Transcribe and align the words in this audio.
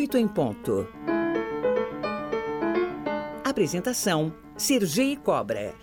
8 0.00 0.16
em 0.16 0.26
ponto. 0.26 0.88
Apresentação: 3.44 4.32
Sergei 4.56 5.14
Cobra. 5.14 5.74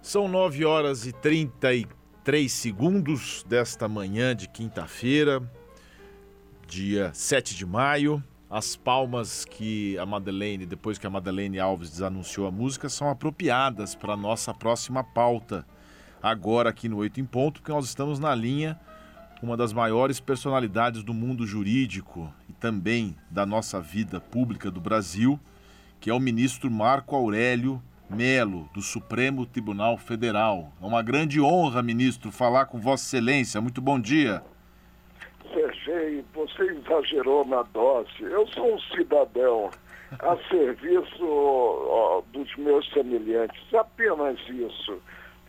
São 0.00 0.26
9 0.26 0.64
horas 0.64 1.06
e 1.06 1.12
33 1.12 2.50
segundos 2.50 3.44
desta 3.46 3.86
manhã 3.86 4.34
de 4.34 4.48
quinta-feira, 4.48 5.42
dia 6.66 7.10
7 7.12 7.54
de 7.54 7.66
maio. 7.66 8.24
As 8.48 8.74
palmas 8.74 9.44
que 9.44 9.98
a 9.98 10.06
Madeleine, 10.06 10.64
depois 10.64 10.96
que 10.96 11.06
a 11.06 11.10
Madeleine 11.10 11.60
Alves 11.60 11.90
desanunciou 11.90 12.46
a 12.46 12.50
música, 12.50 12.88
são 12.88 13.10
apropriadas 13.10 13.94
para 13.94 14.14
a 14.14 14.16
nossa 14.16 14.54
próxima 14.54 15.04
pauta. 15.04 15.66
Agora 16.22 16.70
aqui 16.70 16.88
no 16.88 16.96
Oito 16.96 17.20
em 17.20 17.26
Ponto, 17.26 17.60
porque 17.60 17.70
nós 17.70 17.84
estamos 17.84 18.18
na 18.18 18.34
linha 18.34 18.80
uma 19.42 19.58
das 19.58 19.74
maiores 19.74 20.20
personalidades 20.20 21.02
do 21.02 21.12
mundo 21.12 21.46
jurídico 21.46 22.32
também 22.60 23.16
da 23.30 23.46
nossa 23.46 23.80
vida 23.80 24.20
pública 24.20 24.70
do 24.70 24.80
Brasil, 24.80 25.40
que 25.98 26.10
é 26.10 26.14
o 26.14 26.20
ministro 26.20 26.70
Marco 26.70 27.16
Aurélio 27.16 27.82
Melo, 28.08 28.68
do 28.74 28.82
Supremo 28.82 29.46
Tribunal 29.46 29.96
Federal. 29.96 30.72
É 30.82 30.84
uma 30.84 31.02
grande 31.02 31.40
honra, 31.40 31.82
ministro, 31.82 32.30
falar 32.30 32.66
com 32.66 32.78
Vossa 32.78 33.04
Excelência. 33.04 33.60
Muito 33.60 33.80
bom 33.80 33.98
dia. 33.98 34.42
Sergei, 35.54 36.24
você 36.34 36.62
exagerou 36.64 37.44
na 37.46 37.62
dose. 37.62 38.10
Eu 38.20 38.46
sou 38.48 38.74
um 38.74 38.80
cidadão 38.80 39.70
a 40.18 40.36
serviço 40.48 41.24
ó, 41.24 42.22
dos 42.32 42.54
meus 42.56 42.88
semelhantes, 42.92 43.62
apenas 43.72 44.38
isso 44.48 45.00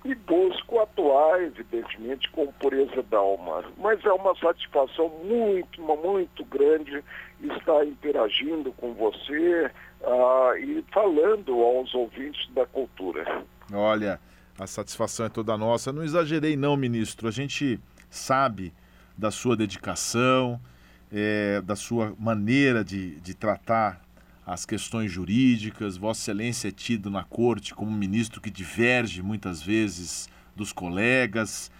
e 0.03 0.15
busco 0.15 0.79
atuar, 0.79 1.41
evidentemente, 1.41 2.29
com 2.31 2.47
pureza 2.53 3.03
da 3.03 3.17
alma. 3.17 3.63
Mas 3.77 4.03
é 4.03 4.11
uma 4.11 4.35
satisfação 4.35 5.09
muito, 5.23 5.81
muito 5.81 6.43
grande 6.45 7.03
estar 7.41 7.85
interagindo 7.85 8.71
com 8.73 8.93
você 8.93 9.71
uh, 10.01 10.57
e 10.57 10.83
falando 10.91 11.53
aos 11.61 11.93
ouvintes 11.93 12.49
da 12.53 12.65
cultura. 12.65 13.43
Olha, 13.71 14.19
a 14.59 14.67
satisfação 14.67 15.25
é 15.25 15.29
toda 15.29 15.57
nossa. 15.57 15.93
Não 15.93 16.03
exagerei, 16.03 16.55
não, 16.55 16.75
ministro. 16.75 17.27
A 17.27 17.31
gente 17.31 17.79
sabe 18.09 18.73
da 19.17 19.29
sua 19.29 19.55
dedicação, 19.55 20.59
é, 21.11 21.61
da 21.61 21.75
sua 21.75 22.13
maneira 22.17 22.83
de, 22.83 23.19
de 23.21 23.35
tratar 23.35 24.01
as 24.45 24.65
questões 24.65 25.11
jurídicas. 25.11 25.97
Vossa 25.97 26.21
Excelência 26.21 26.69
é 26.69 26.71
tido 26.71 27.09
na 27.09 27.23
corte 27.23 27.73
como 27.73 27.91
um 27.91 27.95
ministro 27.95 28.41
que 28.41 28.49
diverge 28.49 29.21
muitas 29.21 29.61
vezes 29.61 30.29
dos 30.55 30.71
colegas. 30.73 31.71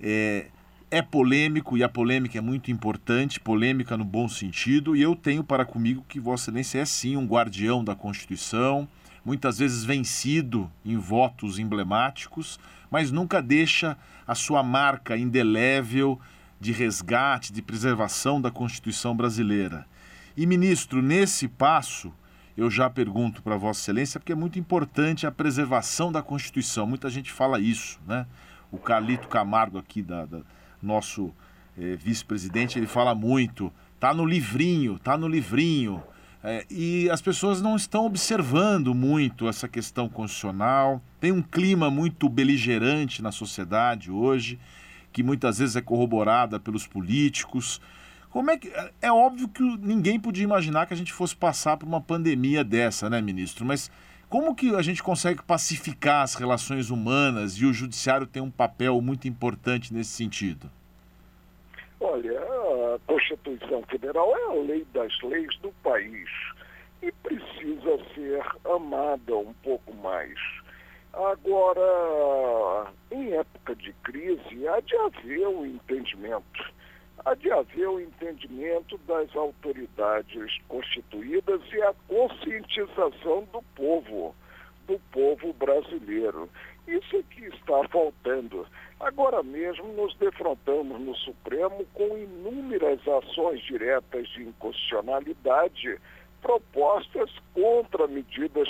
É, 0.00 0.46
é 0.90 1.02
polêmico 1.02 1.76
e 1.76 1.82
a 1.82 1.88
polêmica 1.88 2.38
é 2.38 2.40
muito 2.40 2.70
importante, 2.70 3.40
polêmica 3.40 3.96
no 3.96 4.04
bom 4.04 4.28
sentido, 4.28 4.94
e 4.94 5.02
eu 5.02 5.16
tenho 5.16 5.42
para 5.42 5.64
comigo 5.64 6.04
que 6.08 6.20
Vossa 6.20 6.44
Excelência 6.44 6.78
é 6.78 6.84
sim 6.84 7.16
um 7.16 7.26
guardião 7.26 7.82
da 7.82 7.96
Constituição, 7.96 8.88
muitas 9.24 9.58
vezes 9.58 9.84
vencido 9.84 10.70
em 10.84 10.96
votos 10.96 11.58
emblemáticos, 11.58 12.60
mas 12.90 13.10
nunca 13.10 13.42
deixa 13.42 13.96
a 14.26 14.34
sua 14.34 14.62
marca 14.62 15.16
indelével 15.16 16.20
de 16.60 16.70
resgate, 16.70 17.52
de 17.52 17.60
preservação 17.60 18.40
da 18.40 18.50
Constituição 18.50 19.16
brasileira. 19.16 19.86
E, 20.36 20.46
ministro, 20.46 21.00
nesse 21.00 21.46
passo, 21.46 22.12
eu 22.56 22.70
já 22.70 22.90
pergunto 22.90 23.42
para 23.42 23.56
Vossa 23.56 23.80
Excelência, 23.80 24.18
porque 24.18 24.32
é 24.32 24.36
muito 24.36 24.58
importante 24.58 25.26
a 25.26 25.32
preservação 25.32 26.10
da 26.10 26.22
Constituição. 26.22 26.86
Muita 26.86 27.08
gente 27.08 27.32
fala 27.32 27.60
isso, 27.60 28.00
né? 28.06 28.26
O 28.70 28.78
Carlito 28.78 29.28
Camargo, 29.28 29.78
aqui, 29.78 30.02
da, 30.02 30.24
da 30.26 30.40
nosso 30.82 31.32
eh, 31.78 31.96
vice-presidente, 31.96 32.78
ele 32.78 32.86
fala 32.86 33.14
muito. 33.14 33.72
Tá 33.98 34.12
no 34.12 34.24
livrinho, 34.24 34.98
tá 34.98 35.16
no 35.16 35.28
livrinho. 35.28 36.02
É, 36.46 36.66
e 36.70 37.08
as 37.08 37.22
pessoas 37.22 37.62
não 37.62 37.74
estão 37.74 38.04
observando 38.04 38.94
muito 38.94 39.48
essa 39.48 39.66
questão 39.66 40.10
constitucional. 40.10 41.00
Tem 41.18 41.32
um 41.32 41.40
clima 41.40 41.90
muito 41.90 42.28
beligerante 42.28 43.22
na 43.22 43.32
sociedade 43.32 44.10
hoje, 44.10 44.58
que 45.10 45.22
muitas 45.22 45.58
vezes 45.58 45.74
é 45.74 45.80
corroborada 45.80 46.60
pelos 46.60 46.86
políticos. 46.86 47.80
Como 48.34 48.50
é 48.50 48.58
que. 48.58 48.68
É 49.00 49.12
óbvio 49.12 49.46
que 49.46 49.62
ninguém 49.62 50.18
podia 50.18 50.42
imaginar 50.42 50.86
que 50.86 50.92
a 50.92 50.96
gente 50.96 51.12
fosse 51.12 51.36
passar 51.36 51.76
por 51.76 51.86
uma 51.86 52.00
pandemia 52.00 52.64
dessa, 52.64 53.08
né, 53.08 53.20
ministro? 53.20 53.64
Mas 53.64 53.88
como 54.28 54.56
que 54.56 54.74
a 54.74 54.82
gente 54.82 55.00
consegue 55.04 55.40
pacificar 55.40 56.22
as 56.22 56.34
relações 56.34 56.90
humanas 56.90 57.52
e 57.52 57.64
o 57.64 57.72
judiciário 57.72 58.26
tem 58.26 58.42
um 58.42 58.50
papel 58.50 59.00
muito 59.00 59.28
importante 59.28 59.94
nesse 59.94 60.10
sentido? 60.10 60.68
Olha, 62.00 62.40
a 62.40 62.98
Constituição 63.06 63.84
Federal 63.84 64.36
é 64.36 64.42
a 64.50 64.62
lei 64.64 64.84
das 64.92 65.12
leis 65.22 65.56
do 65.58 65.70
país 65.84 66.28
e 67.02 67.12
precisa 67.12 68.00
ser 68.16 68.44
amada 68.64 69.36
um 69.36 69.54
pouco 69.62 69.94
mais. 69.94 70.36
Agora, 71.12 72.88
em 73.12 73.30
época 73.30 73.76
de 73.76 73.92
crise, 74.02 74.66
há 74.66 74.80
de 74.80 74.96
haver 74.96 75.46
um 75.46 75.64
entendimento 75.64 76.74
há 77.24 77.34
de 77.34 77.50
haver 77.50 77.88
o 77.88 78.00
entendimento 78.00 78.98
das 79.06 79.34
autoridades 79.36 80.58
constituídas 80.68 81.60
e 81.72 81.82
a 81.82 81.94
conscientização 82.08 83.46
do 83.52 83.62
povo, 83.74 84.34
do 84.86 84.98
povo 85.10 85.52
brasileiro. 85.52 86.48
Isso 86.86 87.16
é 87.16 87.22
que 87.22 87.44
está 87.46 87.86
faltando. 87.88 88.66
Agora 89.00 89.42
mesmo 89.42 89.88
nos 89.94 90.14
defrontamos 90.16 91.00
no 91.00 91.14
Supremo 91.16 91.84
com 91.94 92.16
inúmeras 92.16 93.00
ações 93.06 93.62
diretas 93.64 94.28
de 94.28 94.42
inconstitucionalidade 94.42 95.98
propostas 96.42 97.30
contra 97.54 98.06
medidas 98.06 98.68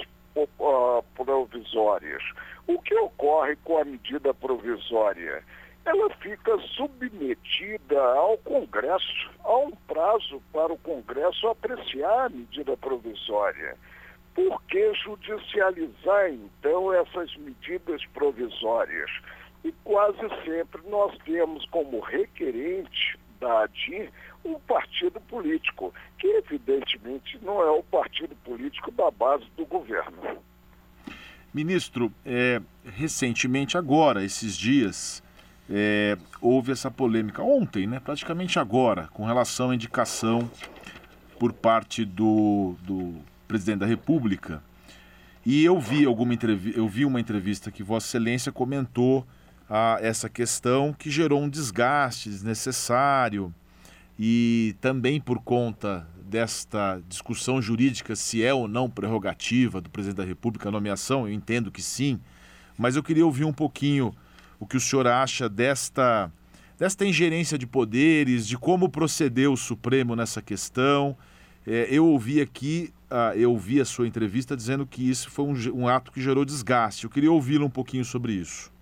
provisórias. 1.16 2.22
O 2.66 2.80
que 2.80 2.94
ocorre 2.94 3.56
com 3.64 3.78
a 3.78 3.84
medida 3.84 4.32
provisória? 4.32 5.42
Ela 5.84 6.10
fica 6.16 6.58
submetida 6.76 8.00
ao 8.00 8.38
Congresso, 8.38 9.30
a 9.44 9.56
um 9.58 9.70
prazo 9.86 10.42
para 10.52 10.72
o 10.72 10.78
Congresso 10.78 11.46
apreciar 11.48 12.26
a 12.26 12.28
medida 12.28 12.76
provisória. 12.76 13.76
Por 14.34 14.62
que 14.62 14.94
judicializar, 14.94 16.30
então, 16.30 16.92
essas 16.92 17.36
medidas 17.36 18.04
provisórias? 18.06 19.10
E 19.62 19.72
quase 19.84 20.18
sempre 20.44 20.82
nós 20.88 21.16
temos 21.24 21.64
como 21.66 22.00
requerente 22.00 23.18
da 23.38 23.62
ADI 23.62 24.10
um 24.44 24.58
partido 24.60 25.20
político, 25.22 25.94
que 26.18 26.26
evidentemente 26.26 27.38
não 27.42 27.62
é 27.62 27.70
o 27.70 27.82
partido 27.82 28.34
político 28.36 28.90
da 28.90 29.10
base 29.10 29.44
do 29.56 29.64
governo. 29.64 30.42
Ministro, 31.52 32.12
é, 32.26 32.60
recentemente, 32.84 33.78
agora, 33.78 34.24
esses 34.24 34.56
dias, 34.56 35.22
é, 35.68 36.16
houve 36.40 36.72
essa 36.72 36.90
polêmica 36.90 37.42
ontem, 37.42 37.86
né, 37.86 38.00
praticamente 38.00 38.58
agora, 38.58 39.08
com 39.12 39.24
relação 39.24 39.70
à 39.70 39.74
indicação 39.74 40.50
por 41.38 41.52
parte 41.52 42.04
do, 42.04 42.76
do 42.82 43.14
presidente 43.48 43.78
da 43.80 43.86
República. 43.86 44.62
E 45.44 45.64
eu 45.64 45.78
vi 45.78 46.04
alguma 46.04 46.32
entrevista, 46.32 46.78
eu 46.78 46.88
vi 46.88 47.04
uma 47.04 47.20
entrevista 47.20 47.70
que 47.70 47.82
Vossa 47.82 48.06
Excelência 48.06 48.50
comentou 48.50 49.26
a 49.68 49.98
essa 50.00 50.28
questão 50.28 50.92
que 50.92 51.10
gerou 51.10 51.42
um 51.42 51.48
desgaste 51.48 52.28
desnecessário 52.28 53.52
e 54.18 54.76
também 54.80 55.20
por 55.20 55.40
conta 55.40 56.06
desta 56.24 57.02
discussão 57.08 57.60
jurídica 57.60 58.16
se 58.16 58.42
é 58.42 58.52
ou 58.52 58.66
não 58.66 58.88
prerrogativa 58.88 59.80
do 59.80 59.90
presidente 59.90 60.18
da 60.18 60.24
República 60.24 60.68
a 60.68 60.72
nomeação, 60.72 61.26
eu 61.26 61.32
entendo 61.32 61.70
que 61.70 61.82
sim, 61.82 62.18
mas 62.78 62.96
eu 62.96 63.02
queria 63.02 63.24
ouvir 63.24 63.44
um 63.44 63.52
pouquinho 63.52 64.14
o 64.58 64.66
que 64.66 64.76
o 64.76 64.80
senhor 64.80 65.06
acha 65.06 65.48
desta, 65.48 66.30
desta 66.78 67.04
ingerência 67.04 67.58
de 67.58 67.66
poderes, 67.66 68.46
de 68.46 68.56
como 68.56 68.88
procedeu 68.88 69.52
o 69.52 69.56
Supremo 69.56 70.14
nessa 70.14 70.40
questão. 70.40 71.16
É, 71.66 71.88
eu 71.90 72.06
ouvi 72.06 72.40
aqui, 72.40 72.92
uh, 73.10 73.36
eu 73.36 73.50
ouvi 73.50 73.80
a 73.80 73.84
sua 73.84 74.06
entrevista 74.06 74.56
dizendo 74.56 74.86
que 74.86 75.08
isso 75.08 75.30
foi 75.30 75.44
um, 75.46 75.82
um 75.82 75.88
ato 75.88 76.12
que 76.12 76.20
gerou 76.20 76.44
desgaste. 76.44 77.04
Eu 77.04 77.10
queria 77.10 77.32
ouvi-lo 77.32 77.64
um 77.66 77.70
pouquinho 77.70 78.04
sobre 78.04 78.32
isso. 78.32 78.72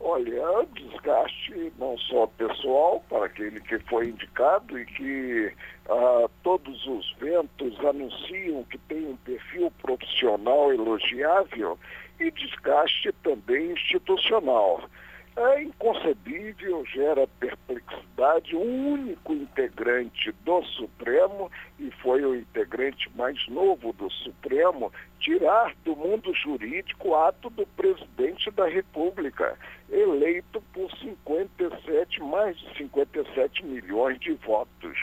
Olha, 0.00 0.66
desgaste 0.74 1.72
não 1.78 1.98
só 1.98 2.26
pessoal 2.26 3.04
para 3.08 3.26
aquele 3.26 3.60
que 3.60 3.78
foi 3.80 4.08
indicado 4.08 4.78
e 4.78 4.84
que 4.86 5.52
uh, 5.88 6.30
todos 6.42 6.86
os 6.86 7.14
ventos 7.20 7.78
anunciam 7.84 8.62
que 8.64 8.78
tem 8.78 9.06
um 9.06 9.16
perfil 9.16 9.72
profissional 9.82 10.72
elogiável 10.72 11.78
e 12.20 12.30
desgaste 12.30 13.12
também 13.22 13.72
institucional. 13.72 14.88
É 15.36 15.62
inconcebível, 15.62 16.84
gera 16.86 17.28
perplexidade, 17.38 18.56
o 18.56 18.60
único 18.60 19.32
integrante 19.32 20.32
do 20.44 20.64
Supremo, 20.64 21.48
e 21.78 21.92
foi 22.02 22.24
o 22.24 22.34
integrante 22.34 23.08
mais 23.14 23.46
novo 23.46 23.92
do 23.92 24.10
Supremo, 24.10 24.92
tirar 25.20 25.76
do 25.84 25.94
mundo 25.94 26.34
jurídico 26.34 27.10
o 27.10 27.14
ato 27.14 27.50
do 27.50 27.64
presidente 27.68 28.50
da 28.50 28.66
República, 28.66 29.56
eleito 29.88 30.60
por 30.72 30.90
57, 30.98 32.20
mais 32.20 32.58
de 32.58 32.76
57 32.78 33.64
milhões 33.64 34.18
de 34.18 34.32
votos. 34.32 34.98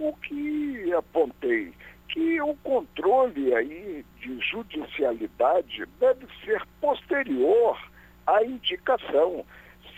O 0.00 0.12
que 0.14 0.92
apontei 0.94 1.72
que 2.16 2.40
o 2.40 2.56
controle 2.64 3.54
aí 3.54 4.02
de 4.20 4.40
judicialidade 4.40 5.84
deve 6.00 6.26
ser 6.42 6.62
posterior 6.80 7.78
à 8.26 8.42
indicação. 8.42 9.44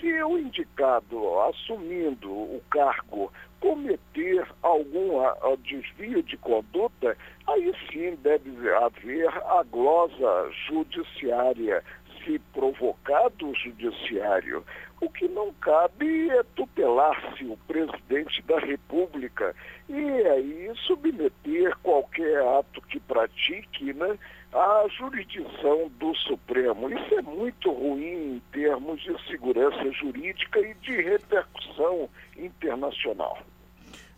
Se 0.00 0.12
o 0.25 0.37
indicado, 0.37 1.41
assumindo 1.43 2.29
o 2.29 2.61
cargo, 2.70 3.32
cometer 3.61 4.44
algum 4.62 5.20
desvio 5.62 6.20
de 6.25 6.37
conduta, 6.38 7.17
aí 7.47 7.73
sim 7.88 8.17
deve 8.17 8.69
haver 8.69 9.29
a 9.29 9.62
glosa 9.62 10.50
judiciária, 10.67 11.85
se 12.25 12.41
provocado 12.53 13.49
o 13.49 13.55
judiciário. 13.55 14.64
O 15.00 15.09
que 15.09 15.29
não 15.29 15.53
cabe 15.55 16.29
é 16.31 16.43
tutelar-se 16.56 17.45
o 17.45 17.56
presidente 17.69 18.43
da 18.43 18.59
República 18.59 19.55
e 19.89 19.97
aí 19.97 20.73
submeter 20.87 21.77
qualquer 21.83 22.43
ato 22.59 22.83
que 22.83 22.99
pratique 22.99 23.93
né, 23.93 24.19
à 24.53 24.87
jurisdição 24.99 25.91
do 26.00 26.15
Supremo. 26.17 26.91
Isso 26.91 27.15
é 27.15 27.23
muito 27.23 27.71
ruim 27.71 28.37
em 28.37 28.43
termos 28.50 29.00
de 29.03 29.17
segurança 29.29 29.91
jurídica 29.93 30.59
e 30.61 30.75
de 30.75 31.00
repercussão 31.00 32.09
internacional. 32.37 33.39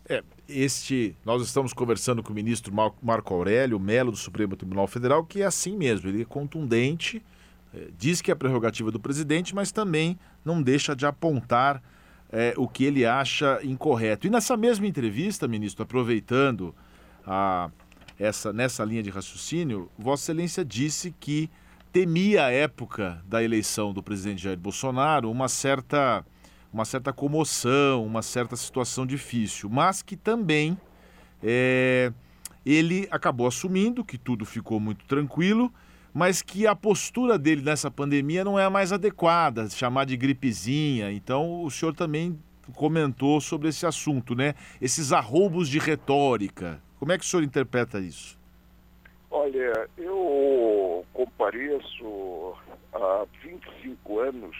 É, 0.09 0.23
este, 0.49 1.15
nós 1.23 1.43
estamos 1.43 1.73
conversando 1.73 2.23
com 2.23 2.31
o 2.31 2.35
ministro 2.35 2.73
Marco 3.01 3.33
Aurélio 3.33 3.79
Melo 3.79 4.11
do 4.11 4.17
Supremo 4.17 4.55
Tribunal 4.55 4.87
Federal, 4.87 5.23
que 5.23 5.41
é 5.41 5.45
assim 5.45 5.77
mesmo, 5.77 6.09
ele 6.09 6.23
é 6.23 6.25
contundente, 6.25 7.17
é, 7.17 7.30
diz 7.97 8.21
que 8.21 8.31
é 8.31 8.35
prerrogativa 8.35 8.91
do 8.91 8.99
presidente, 8.99 9.55
mas 9.55 9.71
também 9.71 10.17
não 10.43 10.61
deixa 10.61 10.95
de 10.95 11.05
apontar 11.05 11.81
é, 12.31 12.53
o 12.57 12.67
que 12.67 12.83
ele 12.83 13.05
acha 13.05 13.59
incorreto. 13.63 14.27
E 14.27 14.29
nessa 14.29 14.55
mesma 14.55 14.87
entrevista, 14.87 15.47
ministro, 15.47 15.83
aproveitando 15.83 16.73
a, 17.25 17.69
essa, 18.17 18.53
nessa 18.53 18.83
linha 18.83 19.03
de 19.03 19.09
raciocínio, 19.09 19.89
Vossa 19.97 20.31
Excelência 20.31 20.65
disse 20.65 21.13
que 21.19 21.49
temia 21.91 22.45
a 22.45 22.51
época 22.51 23.21
da 23.25 23.43
eleição 23.43 23.93
do 23.93 24.01
presidente 24.01 24.43
Jair 24.43 24.57
Bolsonaro 24.57 25.29
uma 25.29 25.49
certa, 25.49 26.25
uma 26.71 26.85
certa 26.85 27.11
comoção, 27.11 28.05
uma 28.05 28.21
certa 28.21 28.55
situação 28.55 29.05
difícil, 29.05 29.69
mas 29.69 30.01
que 30.01 30.15
também 30.15 30.77
é, 31.43 32.13
ele 32.65 33.07
acabou 33.11 33.47
assumindo 33.47 34.05
que 34.05 34.17
tudo 34.17 34.45
ficou 34.45 34.79
muito 34.79 35.03
tranquilo 35.05 35.71
mas 36.13 36.41
que 36.41 36.67
a 36.67 36.75
postura 36.75 37.37
dele 37.37 37.61
nessa 37.61 37.89
pandemia 37.89 38.43
não 38.43 38.59
é 38.59 38.65
a 38.65 38.69
mais 38.69 38.91
adequada, 38.91 39.69
chamar 39.69 40.05
de 40.05 40.17
gripezinha. 40.17 41.11
Então, 41.11 41.63
o 41.63 41.71
senhor 41.71 41.93
também 41.93 42.37
comentou 42.75 43.41
sobre 43.41 43.69
esse 43.69 43.85
assunto, 43.85 44.35
né? 44.35 44.53
Esses 44.81 45.11
arroubos 45.11 45.67
de 45.67 45.79
retórica. 45.79 46.81
Como 46.99 47.11
é 47.11 47.17
que 47.17 47.23
o 47.23 47.27
senhor 47.27 47.43
interpreta 47.43 47.99
isso? 47.99 48.39
Olha, 49.29 49.87
eu 49.97 51.05
compareço 51.13 52.53
há 52.93 53.25
25 53.43 54.19
anos 54.19 54.57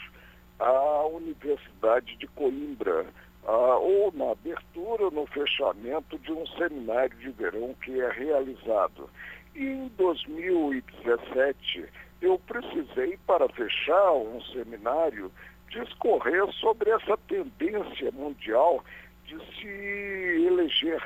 à 0.59 1.06
Universidade 1.07 2.15
de 2.18 2.27
Coimbra, 2.27 3.06
ou 3.44 4.12
na 4.13 4.31
abertura 4.31 5.06
ou 5.06 5.12
no 5.12 5.25
fechamento 5.27 6.18
de 6.19 6.31
um 6.31 6.45
seminário 6.57 7.18
de 7.18 7.31
verão 7.31 7.75
que 7.83 8.00
é 8.00 8.12
realizado. 8.12 9.09
Em 9.56 9.89
2017, 9.98 11.86
eu 12.21 12.39
precisei, 12.39 13.18
para 13.27 13.50
fechar 13.50 14.13
um 14.13 14.42
seminário, 14.44 15.31
discorrer 15.69 16.48
sobre 16.53 16.89
essa 16.89 17.18
tendência 17.27 18.12
mundial 18.13 18.83
de 19.25 19.38
se 19.56 19.68
eleger 19.68 21.01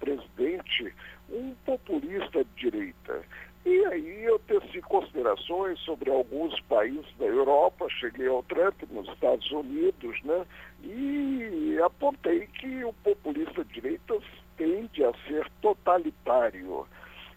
presidente 0.00 0.92
um 1.30 1.54
populista 1.64 2.44
de 2.44 2.70
direita. 2.70 3.22
E 3.64 3.84
aí 3.86 4.24
eu 4.24 4.38
teci 4.40 4.82
considerações 4.82 5.78
sobre 5.80 6.10
alguns 6.10 6.60
países 6.62 7.06
da 7.18 7.24
Europa, 7.24 7.88
cheguei 7.88 8.26
ao 8.26 8.42
Trump 8.42 8.74
nos 8.90 9.08
Estados 9.08 9.50
Unidos, 9.50 10.20
né? 10.22 10.44
E 10.82 11.78
apontei 11.82 12.46
que 12.58 12.84
o 12.84 12.92
populista 12.92 13.64
de 13.64 13.72
direita 13.74 14.18
tende 14.56 15.02
a 15.04 15.12
ser 15.26 15.48
totalitário 15.62 16.86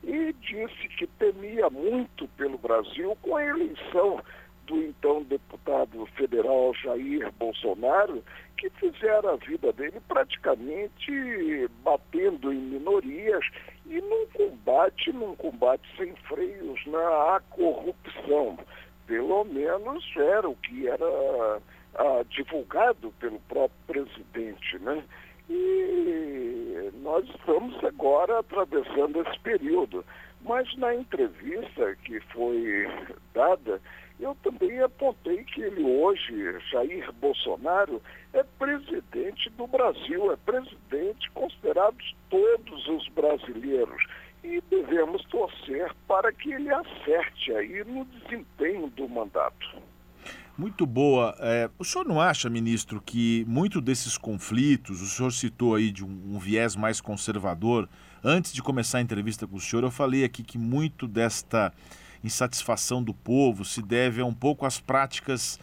e 0.07 0.33
disse 0.39 0.87
que 0.97 1.05
temia 1.05 1.69
muito 1.69 2.29
pelo 2.29 2.57
Brasil 2.57 3.15
com 3.21 3.35
a 3.35 3.43
eleição 3.43 4.21
do 4.65 4.81
então 4.81 5.21
deputado 5.23 6.05
federal 6.15 6.73
Jair 6.75 7.29
Bolsonaro, 7.33 8.23
que 8.57 8.69
fizeram 8.71 9.31
a 9.31 9.35
vida 9.35 9.71
dele 9.73 9.99
praticamente 10.07 11.69
batendo 11.83 12.53
em 12.53 12.57
minorias 12.57 13.45
e 13.85 13.99
num 13.99 14.25
combate, 14.27 15.11
num 15.11 15.35
combate 15.35 15.83
sem 15.97 16.15
freios 16.27 16.85
na 16.87 17.41
corrupção. 17.49 18.57
Pelo 19.05 19.43
menos 19.43 20.05
era 20.15 20.49
o 20.49 20.55
que 20.55 20.87
era 20.87 21.61
ah, 21.95 22.23
divulgado 22.29 23.13
pelo 23.19 23.39
próprio 23.41 23.77
presidente, 23.87 24.79
né? 24.79 25.03
E 25.49 26.91
nós 27.01 27.27
estamos 27.29 27.83
agora 27.83 28.39
atravessando 28.39 29.21
esse 29.21 29.39
período. 29.39 30.05
Mas 30.41 30.73
na 30.77 30.93
entrevista 30.93 31.95
que 32.03 32.19
foi 32.31 32.87
dada, 33.33 33.81
eu 34.19 34.35
também 34.43 34.81
apontei 34.81 35.43
que 35.43 35.61
ele 35.61 35.83
hoje, 35.83 36.59
Jair 36.71 37.11
Bolsonaro, 37.13 38.01
é 38.33 38.43
presidente 38.43 39.49
do 39.51 39.67
Brasil, 39.67 40.31
é 40.31 40.35
presidente 40.37 41.29
considerado 41.31 41.97
todos 42.29 42.87
os 42.87 43.07
brasileiros. 43.09 44.03
E 44.43 44.61
devemos 44.69 45.23
torcer 45.25 45.93
para 46.07 46.31
que 46.31 46.53
ele 46.53 46.71
acerte 46.71 47.51
aí 47.53 47.83
no 47.83 48.05
desempenho 48.05 48.87
do 48.87 49.07
mandato. 49.07 49.81
Muito 50.57 50.87
boa. 50.87 51.35
É, 51.39 51.69
o 51.77 51.85
senhor 51.85 52.03
não 52.03 52.19
acha, 52.19 52.49
ministro, 52.49 52.99
que 52.99 53.45
muito 53.47 53.79
desses 53.79 54.17
conflitos, 54.17 55.03
o 55.03 55.05
senhor 55.05 55.31
citou 55.31 55.75
aí 55.75 55.91
de 55.91 56.03
um, 56.03 56.35
um, 56.35 56.39
viés 56.39 56.75
mais 56.75 56.99
conservador, 56.99 57.87
antes 58.23 58.51
de 58.51 58.63
começar 58.63 58.97
a 58.97 59.01
entrevista 59.01 59.45
com 59.45 59.57
o 59.57 59.61
senhor, 59.61 59.83
eu 59.83 59.91
falei 59.91 60.23
aqui 60.23 60.41
que 60.41 60.57
muito 60.57 61.07
desta 61.07 61.71
insatisfação 62.23 63.03
do 63.03 63.13
povo 63.13 63.63
se 63.63 63.83
deve 63.83 64.19
a 64.19 64.25
um 64.25 64.33
pouco 64.33 64.65
às 64.65 64.79
práticas 64.79 65.59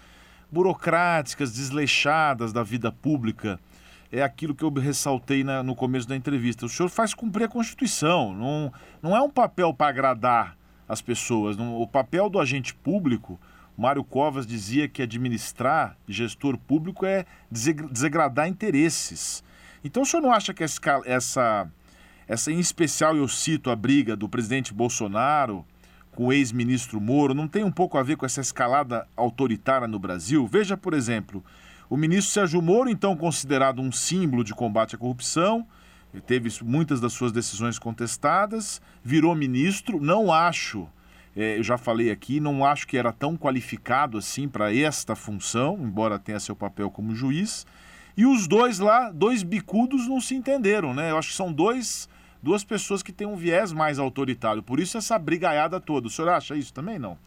burocráticas, 0.49 1.53
desleixadas 1.53 2.53
da 2.53 2.63
vida 2.63 2.93
pública. 2.93 3.59
É 4.13 4.23
aquilo 4.23 4.55
que 4.55 4.63
eu 4.63 4.73
ressaltei 4.73 5.43
na, 5.43 5.61
no 5.65 5.75
começo 5.75 6.07
da 6.07 6.15
entrevista. 6.15 6.67
O 6.67 6.69
senhor 6.69 6.89
faz 6.89 7.13
cumprir 7.13 7.47
a 7.47 7.49
Constituição, 7.49 8.33
não, 8.33 8.73
não 9.03 9.17
é 9.17 9.21
um 9.21 9.31
papel 9.31 9.75
para 9.75 9.89
agradar 9.89 10.57
as 10.89 11.03
pessoas. 11.03 11.57
Não, 11.57 11.81
o 11.81 11.89
papel 11.89 12.31
do 12.31 12.39
agente 12.39 12.73
público 12.73 13.41
Mário 13.77 14.05
Covas 14.05 14.47
dizia 14.47 14.89
que 14.89 15.03
administrar 15.03 15.97
gestor 16.09 16.57
público 16.57 17.05
é 17.05 17.27
desagradar 17.51 18.49
interesses. 18.49 19.43
Então 19.83 20.03
o 20.03 20.07
senhor 20.07 20.23
não 20.23 20.33
acha 20.33 20.55
que 20.55 20.63
essa, 20.63 21.03
essa, 21.05 21.69
essa 22.27 22.53
em 22.53 22.61
especial 22.61 23.17
eu 23.17 23.27
cito 23.29 23.71
a 23.71 23.77
briga 23.77 24.15
do 24.15 24.29
presidente 24.29 24.73
Bolsonaro 24.73 25.65
com 26.13 26.27
o 26.27 26.33
ex-ministro 26.33 27.01
Moro, 27.01 27.35
não 27.35 27.49
tem 27.49 27.65
um 27.65 27.73
pouco 27.73 27.99
a 27.99 28.03
ver 28.03 28.17
com 28.17 28.25
essa 28.25 28.41
escalada 28.41 29.07
autoritária 29.17 29.89
no 29.89 29.99
Brasil? 29.99 30.47
Veja, 30.47 30.77
por 30.77 30.95
exemplo, 30.95 31.45
o 31.91 31.97
ministro 31.97 32.33
Sérgio 32.33 32.63
Moro, 32.63 32.89
então 32.89 33.17
considerado 33.17 33.83
um 33.83 33.91
símbolo 33.91 34.45
de 34.45 34.55
combate 34.55 34.95
à 34.95 34.99
corrupção, 34.99 35.67
teve 36.27 36.49
muitas 36.63 37.01
das 37.01 37.13
suas 37.13 37.33
decisões 37.33 37.79
contestadas, 37.79 38.81
virou 39.03 39.35
ministro, 39.35 40.01
não 40.01 40.33
acho 40.33 40.89
é, 41.37 41.59
eu 41.59 41.63
já 41.63 41.77
falei 41.77 42.11
aqui, 42.11 42.39
não 42.39 42.65
acho 42.65 42.87
que 42.87 42.97
era 42.97 43.13
tão 43.13 43.37
qualificado 43.37 44.19
assim 44.19 44.49
para 44.49 44.75
esta 44.75 45.17
função, 45.17 45.77
embora 45.81 46.19
tenha 46.19 46.39
seu 46.39 46.55
papel 46.55 46.91
como 46.91 47.15
juiz. 47.15 47.67
E 48.17 48.25
os 48.25 48.47
dois 48.47 48.79
lá, 48.79 49.11
dois 49.11 49.43
bicudos, 49.43 50.07
não 50.07 50.21
se 50.21 50.37
entenderam, 50.37 50.95
né? 50.95 51.11
Eu 51.11 51.19
acho 51.19 51.31
que 51.31 51.35
são 51.35 51.53
dois, 51.53 52.09
duas 52.41 52.63
pessoas 52.63 53.03
que 53.03 53.13
têm 53.13 53.27
um 53.27 53.35
viés 53.35 53.73
mais 53.73 53.99
autoritário. 53.99 54.63
Por 54.63 54.79
isso 54.79 54.97
essa 54.97 55.19
brigaiada 55.19 55.81
toda. 55.81 56.07
O 56.07 56.11
senhor 56.11 56.29
acha 56.29 56.55
isso 56.55 56.73
também, 56.73 56.99
não? 56.99 57.19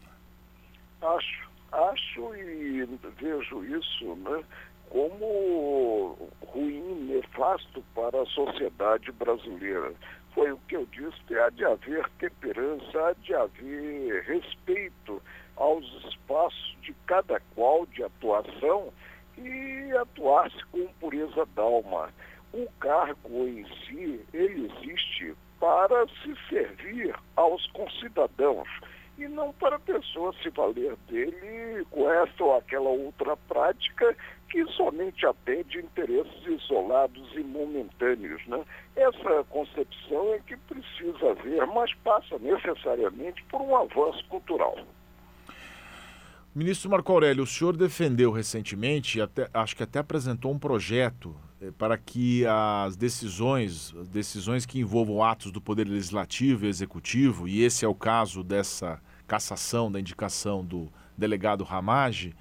Acho, 1.02 1.48
acho 1.70 2.34
e 2.34 2.88
vejo 3.20 3.64
isso, 3.64 4.14
né? 4.16 4.42
como 4.90 6.16
ruim, 6.46 7.06
nefasto 7.06 7.84
para 7.94 8.22
a 8.22 8.26
sociedade 8.26 9.12
brasileira 9.12 9.92
foi 10.38 10.52
o 10.52 10.58
que 10.68 10.76
eu 10.76 10.86
disse, 10.92 11.36
há 11.36 11.50
de 11.50 11.64
haver 11.64 12.08
temperança, 12.10 13.08
há 13.08 13.12
de 13.14 13.34
haver 13.34 14.22
respeito 14.22 15.20
aos 15.56 15.84
espaços 16.04 16.76
de 16.80 16.94
cada 17.08 17.40
qual 17.56 17.84
de 17.86 18.04
atuação 18.04 18.92
e 19.36 19.90
atuar-se 20.00 20.64
com 20.66 20.86
pureza 21.00 21.44
d'alma. 21.56 22.14
O 22.52 22.68
cargo 22.78 23.48
em 23.48 23.66
si, 23.84 24.24
ele 24.32 24.72
existe 24.72 25.34
para 25.58 26.06
se 26.06 26.36
servir 26.48 27.12
aos 27.34 27.66
concidadãos. 27.72 28.68
E 29.18 29.26
não 29.26 29.52
para 29.52 29.76
a 29.76 29.80
pessoa 29.80 30.32
se 30.42 30.48
valer 30.50 30.96
dele 31.08 31.84
com 31.90 32.08
esta 32.10 32.44
ou 32.44 32.56
aquela 32.56 32.88
outra 32.88 33.36
prática 33.36 34.16
que 34.48 34.64
somente 34.72 35.26
atende 35.26 35.78
interesses 35.78 36.46
isolados 36.46 37.30
e 37.34 37.40
momentâneos. 37.40 38.40
Né? 38.46 38.64
Essa 38.96 39.44
concepção 39.50 40.32
é 40.34 40.38
que 40.38 40.56
precisa 40.56 41.30
haver, 41.32 41.66
mas 41.66 41.92
passa 41.96 42.38
necessariamente 42.38 43.44
por 43.44 43.60
um 43.60 43.76
avanço 43.76 44.24
cultural. 44.28 44.78
Ministro 46.54 46.90
Marco 46.90 47.12
Aurélio, 47.12 47.44
o 47.44 47.46
senhor 47.46 47.76
defendeu 47.76 48.32
recentemente, 48.32 49.20
até, 49.20 49.48
acho 49.52 49.76
que 49.76 49.82
até 49.82 49.98
apresentou 49.98 50.50
um 50.50 50.58
projeto 50.58 51.36
eh, 51.60 51.70
para 51.76 51.96
que 51.98 52.44
as 52.46 52.96
decisões, 52.96 53.92
decisões 54.10 54.64
que 54.64 54.80
envolvam 54.80 55.22
atos 55.22 55.52
do 55.52 55.60
Poder 55.60 55.86
Legislativo 55.86 56.64
e 56.64 56.68
Executivo, 56.68 57.46
e 57.46 57.62
esse 57.62 57.84
é 57.84 57.88
o 57.88 57.94
caso 57.94 58.42
dessa 58.42 59.00
cassação 59.28 59.92
da 59.92 60.00
indicação 60.00 60.64
do 60.64 60.88
delegado 61.16 61.62
Ramage, 61.62 62.34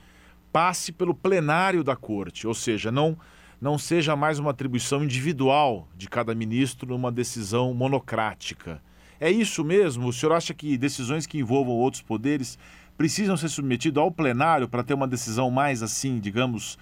passe 0.51 0.91
pelo 0.91 1.13
plenário 1.13 1.83
da 1.83 1.95
corte, 1.95 2.47
ou 2.47 2.53
seja, 2.53 2.91
não, 2.91 3.17
não 3.61 3.77
seja 3.77 4.15
mais 4.15 4.39
uma 4.39 4.51
atribuição 4.51 5.03
individual 5.03 5.87
de 5.95 6.09
cada 6.09 6.33
ministro 6.33 6.87
numa 6.89 7.11
decisão 7.11 7.73
monocrática. 7.73 8.81
É 9.19 9.29
isso 9.29 9.63
mesmo? 9.63 10.07
O 10.07 10.13
senhor 10.13 10.33
acha 10.33 10.53
que 10.53 10.77
decisões 10.77 11.27
que 11.27 11.37
envolvam 11.37 11.75
outros 11.75 12.01
poderes 12.01 12.57
precisam 12.97 13.35
ser 13.35 13.49
submetidas 13.49 14.01
ao 14.01 14.11
plenário 14.11 14.67
para 14.67 14.83
ter 14.83 14.93
uma 14.93 15.07
decisão 15.07 15.51
mais 15.51 15.83
assim, 15.83 16.19
digamos, 16.19 16.79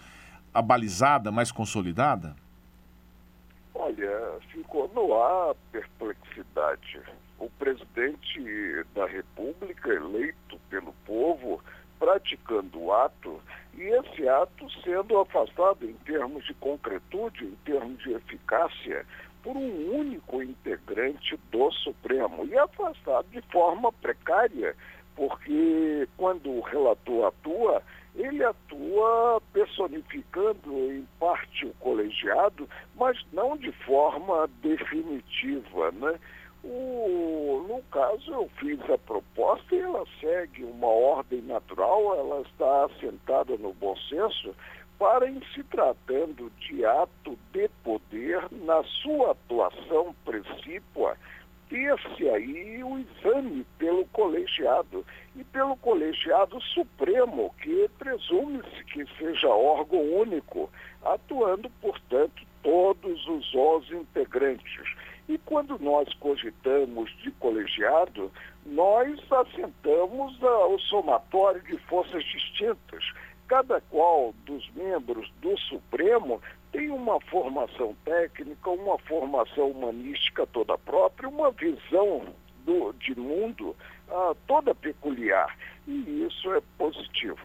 abalizada, 0.54 1.32
mais 1.32 1.52
consolidada? 1.52 2.36
Olha, 3.74 4.40
ficou 4.52 4.90
no 4.94 5.14
ar 5.14 5.56
perplexidade. 5.72 7.02
O 7.46 7.50
presidente 7.60 8.84
da 8.96 9.06
República, 9.06 9.94
eleito 9.94 10.60
pelo 10.68 10.92
povo, 11.06 11.62
praticando 12.00 12.82
o 12.82 12.92
ato 12.92 13.40
e 13.76 13.84
esse 13.84 14.28
ato 14.28 14.68
sendo 14.82 15.20
afastado 15.20 15.86
em 15.86 15.94
termos 16.06 16.44
de 16.48 16.56
concretude, 16.56 17.46
em 17.46 17.56
termos 17.64 18.02
de 18.02 18.14
eficácia, 18.14 19.06
por 19.44 19.56
um 19.56 19.96
único 19.96 20.42
integrante 20.42 21.40
do 21.52 21.72
Supremo 21.72 22.48
e 22.48 22.58
afastado 22.58 23.28
de 23.30 23.42
forma 23.52 23.94
precária, 23.94 24.76
porque 25.16 26.10
quando 26.18 26.50
o 26.50 26.62
relator 26.62 27.28
atua, 27.28 27.84
ele 28.16 28.44
atua 28.44 29.40
personificando 29.54 30.74
em 30.92 31.08
parte 31.20 31.68
o 31.68 31.74
colegiado, 31.76 32.68
mas 32.96 33.24
não 33.32 33.56
de 33.56 33.72
forma 33.72 34.50
definitiva, 34.64 35.92
né? 35.92 36.20
O, 36.68 37.64
no 37.68 37.82
caso, 37.92 38.34
eu 38.34 38.50
fiz 38.60 38.80
a 38.90 38.98
proposta 38.98 39.76
e 39.76 39.80
ela 39.80 40.04
segue 40.20 40.64
uma 40.64 40.88
ordem 40.88 41.42
natural, 41.44 42.16
ela 42.16 42.42
está 42.42 42.86
assentada 42.86 43.56
no 43.58 43.72
bom 43.74 43.96
senso, 44.10 44.56
para, 44.98 45.30
em 45.30 45.40
se 45.54 45.64
tratando 45.66 46.52
de 46.58 46.84
ato 46.84 47.38
de 47.52 47.70
poder, 47.84 48.48
na 48.52 48.84
sua 48.84 49.32
atuação 49.32 50.16
precípua, 50.26 51.16
ter-se 51.70 52.28
aí 52.30 52.84
o 52.84 52.98
exame 52.98 53.64
pelo 53.78 54.06
colegiado 54.08 55.06
e 55.36 55.44
pelo 55.44 55.78
colegiado 55.78 56.60
supremo, 56.62 57.54
que 57.62 57.88
presume-se 58.00 58.84
que 58.86 59.06
seja 59.20 59.50
órgão 59.50 60.02
único, 60.02 60.68
atuando, 61.04 61.70
portanto, 61.80 62.44
todos 62.64 63.28
os 63.28 63.54
11 63.54 63.96
integrantes. 63.98 65.05
E 65.28 65.38
quando 65.40 65.80
nós 65.80 66.14
cogitamos 66.16 67.10
de 67.18 67.32
colegiado, 67.32 68.32
nós 68.66 69.20
assentamos 69.32 70.38
o 70.42 70.80
somatório 70.80 71.62
de 71.64 71.78
forças 71.80 72.24
distintas. 72.26 73.04
Cada 73.48 73.82
qual 73.82 74.34
dos 74.46 74.70
membros 74.74 75.32
do 75.42 75.58
Supremo 75.58 76.42
tem 76.72 76.90
uma 76.90 77.20
formação 77.22 77.96
técnica, 78.04 78.70
uma 78.70 78.98
formação 79.00 79.70
humanística 79.72 80.46
toda 80.48 80.78
própria, 80.78 81.30
uma 81.30 81.52
visão 81.52 82.26
do, 82.66 82.94
de 82.94 83.18
mundo 83.18 83.76
ah, 84.10 84.36
toda 84.46 84.76
peculiar. 84.76 85.58
E 85.88 86.26
isso 86.28 86.52
é 86.54 86.62
positivo. 86.78 87.40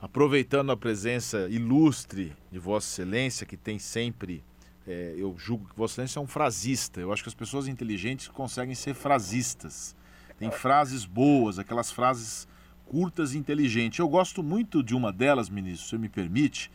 Aproveitando 0.00 0.70
a 0.70 0.76
presença 0.76 1.48
ilustre 1.50 2.32
de 2.52 2.58
Vossa 2.58 3.02
Excelência, 3.02 3.46
que 3.46 3.56
tem 3.56 3.78
sempre 3.78 4.44
é, 4.88 5.14
eu 5.18 5.36
julgo 5.36 5.68
que 5.68 5.76
Vossa 5.76 5.92
Excelência 5.92 6.18
é 6.18 6.22
um 6.22 6.26
frasista. 6.26 6.98
Eu 6.98 7.12
acho 7.12 7.22
que 7.22 7.28
as 7.28 7.34
pessoas 7.34 7.68
inteligentes 7.68 8.26
conseguem 8.28 8.74
ser 8.74 8.94
frasistas. 8.94 9.94
Tem 10.38 10.50
frases 10.50 11.04
boas, 11.04 11.58
aquelas 11.58 11.92
frases 11.92 12.48
curtas 12.86 13.34
e 13.34 13.38
inteligentes. 13.38 13.98
Eu 13.98 14.08
gosto 14.08 14.42
muito 14.42 14.82
de 14.82 14.94
uma 14.94 15.12
delas, 15.12 15.50
ministro, 15.50 15.86
se 15.86 15.98
me 15.98 16.08
permite, 16.08 16.70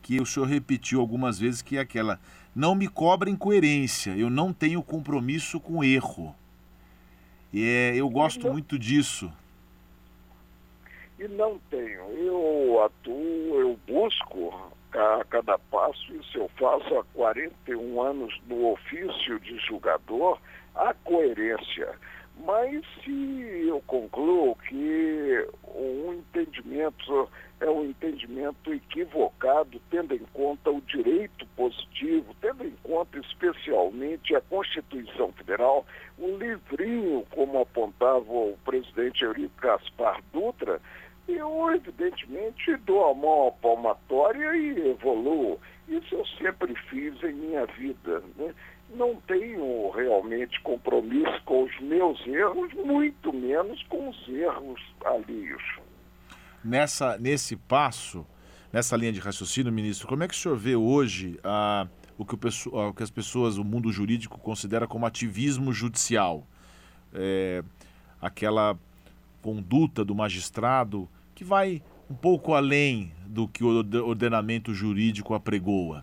que 0.00 0.18
o 0.18 0.24
senhor 0.24 0.46
repetiu 0.46 0.98
algumas 0.98 1.38
vezes, 1.38 1.60
que 1.60 1.76
é 1.76 1.80
aquela: 1.80 2.18
não 2.54 2.74
me 2.74 2.88
cobrem 2.88 3.36
coerência, 3.36 4.16
eu 4.16 4.30
não 4.30 4.50
tenho 4.50 4.82
compromisso 4.82 5.60
com 5.60 5.84
erro. 5.84 6.34
E 7.52 7.62
é, 7.62 7.96
eu 7.96 8.08
gosto 8.08 8.46
não, 8.46 8.52
muito 8.52 8.78
disso. 8.78 9.30
E 11.18 11.28
não 11.28 11.58
tenho. 11.70 12.02
Eu 12.12 12.82
atuo, 12.84 13.60
eu 13.60 13.78
busco 13.86 14.27
cada 15.28 15.58
passo, 15.58 16.14
isso 16.14 16.38
eu 16.38 16.50
faço 16.58 16.98
há 16.98 17.04
41 17.14 18.00
anos 18.00 18.34
no 18.46 18.72
ofício 18.72 19.38
de 19.40 19.58
julgador, 19.58 20.38
a 20.74 20.94
coerência. 20.94 21.94
Mas 22.44 22.84
se 23.02 23.66
eu 23.66 23.82
concluo 23.86 24.56
que 24.68 25.48
um 25.74 26.14
entendimento 26.14 27.28
é 27.60 27.68
um 27.68 27.84
entendimento 27.84 28.72
equivocado, 28.72 29.80
tendo 29.90 30.14
em 30.14 30.24
conta 30.32 30.70
o 30.70 30.80
direito 30.82 31.44
positivo, 31.56 32.34
tendo 32.40 32.64
em 32.64 32.74
conta 32.84 33.18
especialmente 33.18 34.34
a 34.36 34.40
Constituição 34.40 35.32
Federal, 35.32 35.84
o 36.16 36.36
livrinho, 36.36 37.26
como 37.30 37.60
apontava 37.60 38.30
o 38.30 38.56
presidente 38.64 39.24
Eurico 39.24 39.60
Gaspar 39.60 40.22
Dutra, 40.32 40.80
eu, 41.28 41.70
evidentemente, 41.74 42.76
dou 42.78 43.10
a 43.10 43.14
mão 43.14 43.48
à 43.48 43.52
palmatória 43.52 44.56
e 44.56 44.90
evoluo. 44.90 45.58
Isso 45.86 46.14
eu 46.14 46.26
sempre 46.38 46.74
fiz 46.88 47.22
em 47.22 47.34
minha 47.34 47.66
vida. 47.66 48.22
Né? 48.36 48.54
Não 48.94 49.16
tenho 49.26 49.90
realmente 49.90 50.60
compromisso 50.62 51.42
com 51.44 51.64
os 51.64 51.80
meus 51.80 52.26
erros, 52.26 52.72
muito 52.74 53.32
menos 53.32 53.82
com 53.84 54.08
os 54.08 54.28
erros 54.28 54.80
alheios. 55.04 55.62
Nessa, 56.64 57.18
nesse 57.18 57.56
passo, 57.56 58.26
nessa 58.72 58.96
linha 58.96 59.12
de 59.12 59.20
raciocínio, 59.20 59.70
ministro, 59.70 60.08
como 60.08 60.22
é 60.22 60.28
que 60.28 60.34
o 60.34 60.36
senhor 60.36 60.56
vê 60.56 60.74
hoje 60.74 61.38
ah, 61.44 61.86
o, 62.16 62.24
que 62.24 62.34
o, 62.34 62.88
o 62.88 62.94
que 62.94 63.02
as 63.02 63.10
pessoas, 63.10 63.58
o 63.58 63.64
mundo 63.64 63.92
jurídico, 63.92 64.38
considera 64.38 64.86
como 64.86 65.04
ativismo 65.04 65.72
judicial? 65.72 66.46
É, 67.12 67.62
aquela 68.20 68.78
conduta 69.40 70.04
do 70.04 70.14
magistrado 70.14 71.08
que 71.38 71.44
vai 71.44 71.80
um 72.10 72.14
pouco 72.16 72.52
além 72.52 73.12
do 73.24 73.46
que 73.46 73.62
o 73.62 73.68
ordenamento 74.08 74.74
jurídico 74.74 75.34
apregoa? 75.34 76.02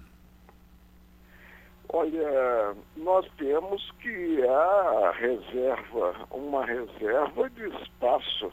Olha, 1.89 2.74
nós 2.96 3.30
temos 3.38 3.92
que 4.00 4.42
a 4.48 5.12
reserva, 5.12 6.15
uma 6.32 6.65
reserva 6.65 7.50
de 7.50 7.68
espaço 7.82 8.50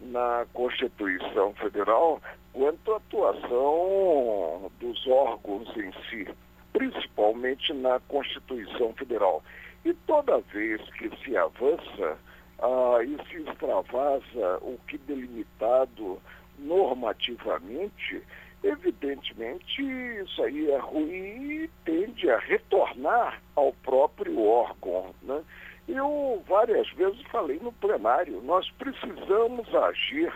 na 0.00 0.46
Constituição 0.52 1.52
Federal 1.54 2.22
quanto 2.52 2.92
à 2.92 2.96
atuação 2.98 4.70
dos 4.78 5.04
órgãos 5.08 5.68
em 5.76 5.92
si, 6.08 6.28
principalmente 6.72 7.72
na 7.72 7.98
Constituição 8.06 8.92
Federal. 8.94 9.42
E 9.84 9.92
toda 10.06 10.40
vez 10.52 10.80
que 10.92 11.10
se 11.24 11.36
avança, 11.36 12.16
ah, 12.62 12.98
se 13.28 13.36
extravasa 13.36 14.58
o 14.60 14.78
que 14.86 14.98
delimitado 14.98 16.20
normativamente, 16.58 18.22
evidentemente 18.62 19.82
isso 20.22 20.42
aí 20.42 20.70
é 20.70 20.78
ruim 20.78 21.62
e 21.62 21.70
tende 21.84 22.30
a 22.30 22.38
retornar 22.38 23.40
ao 23.56 23.72
próprio 23.72 24.42
órgão. 24.42 25.14
Né? 25.22 25.42
Eu 25.88 26.42
várias 26.46 26.88
vezes 26.90 27.20
falei 27.30 27.58
no 27.58 27.72
plenário, 27.72 28.42
nós 28.42 28.70
precisamos 28.72 29.74
agir 29.74 30.32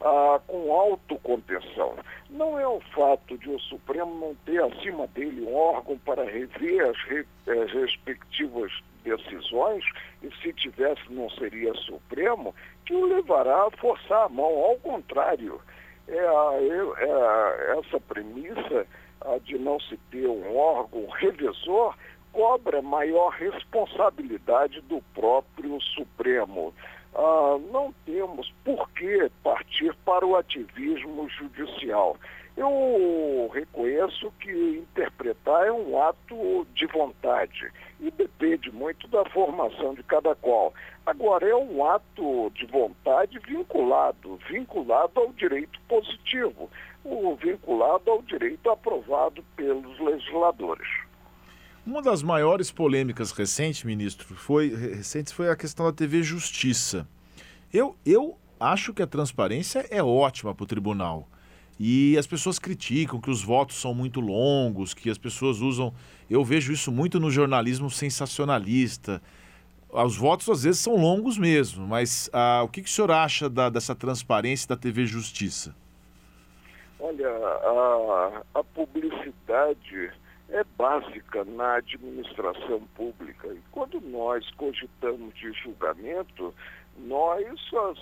ah, 0.00 0.40
com 0.46 0.72
autocontenção. 0.72 1.96
Não 2.28 2.58
é 2.58 2.66
o 2.66 2.80
fato 2.94 3.38
de 3.38 3.48
o 3.48 3.58
Supremo 3.60 4.14
não 4.18 4.34
ter 4.44 4.62
acima 4.62 5.06
dele 5.08 5.42
um 5.42 5.54
órgão 5.54 5.98
para 5.98 6.24
rever 6.24 6.88
as, 6.88 6.96
re, 7.04 7.26
as 7.46 7.48
eh, 7.48 7.80
respectivas 7.80 8.72
decisões, 9.00 9.84
e 10.22 10.30
se 10.36 10.52
tivesse 10.52 11.02
não 11.10 11.28
seria 11.30 11.74
Supremo, 11.74 12.54
que 12.86 12.94
o 12.94 13.06
levará 13.06 13.66
a 13.66 13.70
forçar 13.72 14.26
a 14.26 14.28
mão. 14.28 14.46
Ao 14.64 14.76
contrário, 14.76 15.60
é, 16.08 16.16
é 16.16 17.78
essa 17.78 18.00
premissa 18.00 18.86
de 19.44 19.58
não 19.58 19.78
se 19.80 19.96
ter 20.10 20.26
um 20.26 20.56
órgão 20.56 21.06
revisor 21.08 21.94
cobra 22.32 22.80
maior 22.80 23.30
responsabilidade 23.30 24.80
do 24.82 25.02
próprio 25.14 25.80
Supremo. 25.80 26.72
ah, 27.14 27.58
não 27.72 27.92
temos 28.06 28.52
por 28.64 28.88
que 28.90 29.30
partir 29.42 29.94
para 30.04 30.24
o 30.24 30.36
ativismo 30.36 31.28
judicial. 31.28 32.16
Eu 32.60 33.50
reconheço 33.54 34.30
que 34.38 34.52
interpretar 34.52 35.66
é 35.66 35.72
um 35.72 35.98
ato 36.02 36.66
de 36.74 36.84
vontade 36.88 37.72
e 37.98 38.10
depende 38.10 38.70
muito 38.70 39.08
da 39.08 39.24
formação 39.30 39.94
de 39.94 40.02
cada 40.02 40.34
qual. 40.34 40.74
Agora, 41.06 41.48
é 41.48 41.56
um 41.56 41.82
ato 41.82 42.50
de 42.54 42.66
vontade 42.66 43.38
vinculado, 43.38 44.38
vinculado 44.46 45.20
ao 45.20 45.32
direito 45.32 45.80
positivo, 45.88 46.68
o 47.02 47.34
vinculado 47.34 48.10
ao 48.10 48.20
direito 48.20 48.68
aprovado 48.68 49.42
pelos 49.56 49.98
legisladores. 49.98 50.86
Uma 51.86 52.02
das 52.02 52.22
maiores 52.22 52.70
polêmicas 52.70 53.32
recentes, 53.32 53.84
ministro, 53.84 54.34
foi, 54.34 54.68
recentes 54.68 55.32
foi 55.32 55.48
a 55.48 55.56
questão 55.56 55.86
da 55.86 55.92
TV 55.94 56.22
Justiça. 56.22 57.08
Eu, 57.72 57.96
eu 58.04 58.36
acho 58.60 58.92
que 58.92 59.02
a 59.02 59.06
transparência 59.06 59.86
é 59.90 60.02
ótima 60.02 60.54
para 60.54 60.64
o 60.64 60.66
tribunal. 60.66 61.26
E 61.82 62.18
as 62.18 62.26
pessoas 62.26 62.58
criticam 62.58 63.18
que 63.18 63.30
os 63.30 63.42
votos 63.42 63.80
são 63.80 63.94
muito 63.94 64.20
longos, 64.20 64.92
que 64.92 65.08
as 65.08 65.16
pessoas 65.16 65.62
usam. 65.62 65.94
Eu 66.28 66.44
vejo 66.44 66.74
isso 66.74 66.92
muito 66.92 67.18
no 67.18 67.30
jornalismo 67.30 67.88
sensacionalista. 67.88 69.22
Os 69.88 70.14
votos 70.14 70.46
às 70.50 70.62
vezes 70.64 70.78
são 70.78 70.94
longos 70.94 71.38
mesmo, 71.38 71.88
mas 71.88 72.28
ah, 72.34 72.60
o 72.62 72.68
que, 72.68 72.82
que 72.82 72.88
o 72.90 72.92
senhor 72.92 73.10
acha 73.10 73.48
da, 73.48 73.70
dessa 73.70 73.94
transparência 73.94 74.68
da 74.68 74.76
TV 74.76 75.06
Justiça? 75.06 75.74
Olha, 77.00 77.30
a, 77.30 78.42
a 78.56 78.62
publicidade 78.62 80.12
é 80.50 80.62
básica 80.76 81.44
na 81.46 81.76
administração 81.76 82.82
pública. 82.94 83.48
E 83.48 83.60
quando 83.72 83.98
nós 84.02 84.48
cogitamos 84.50 85.34
de 85.34 85.50
julgamento, 85.54 86.54
nós 87.04 87.44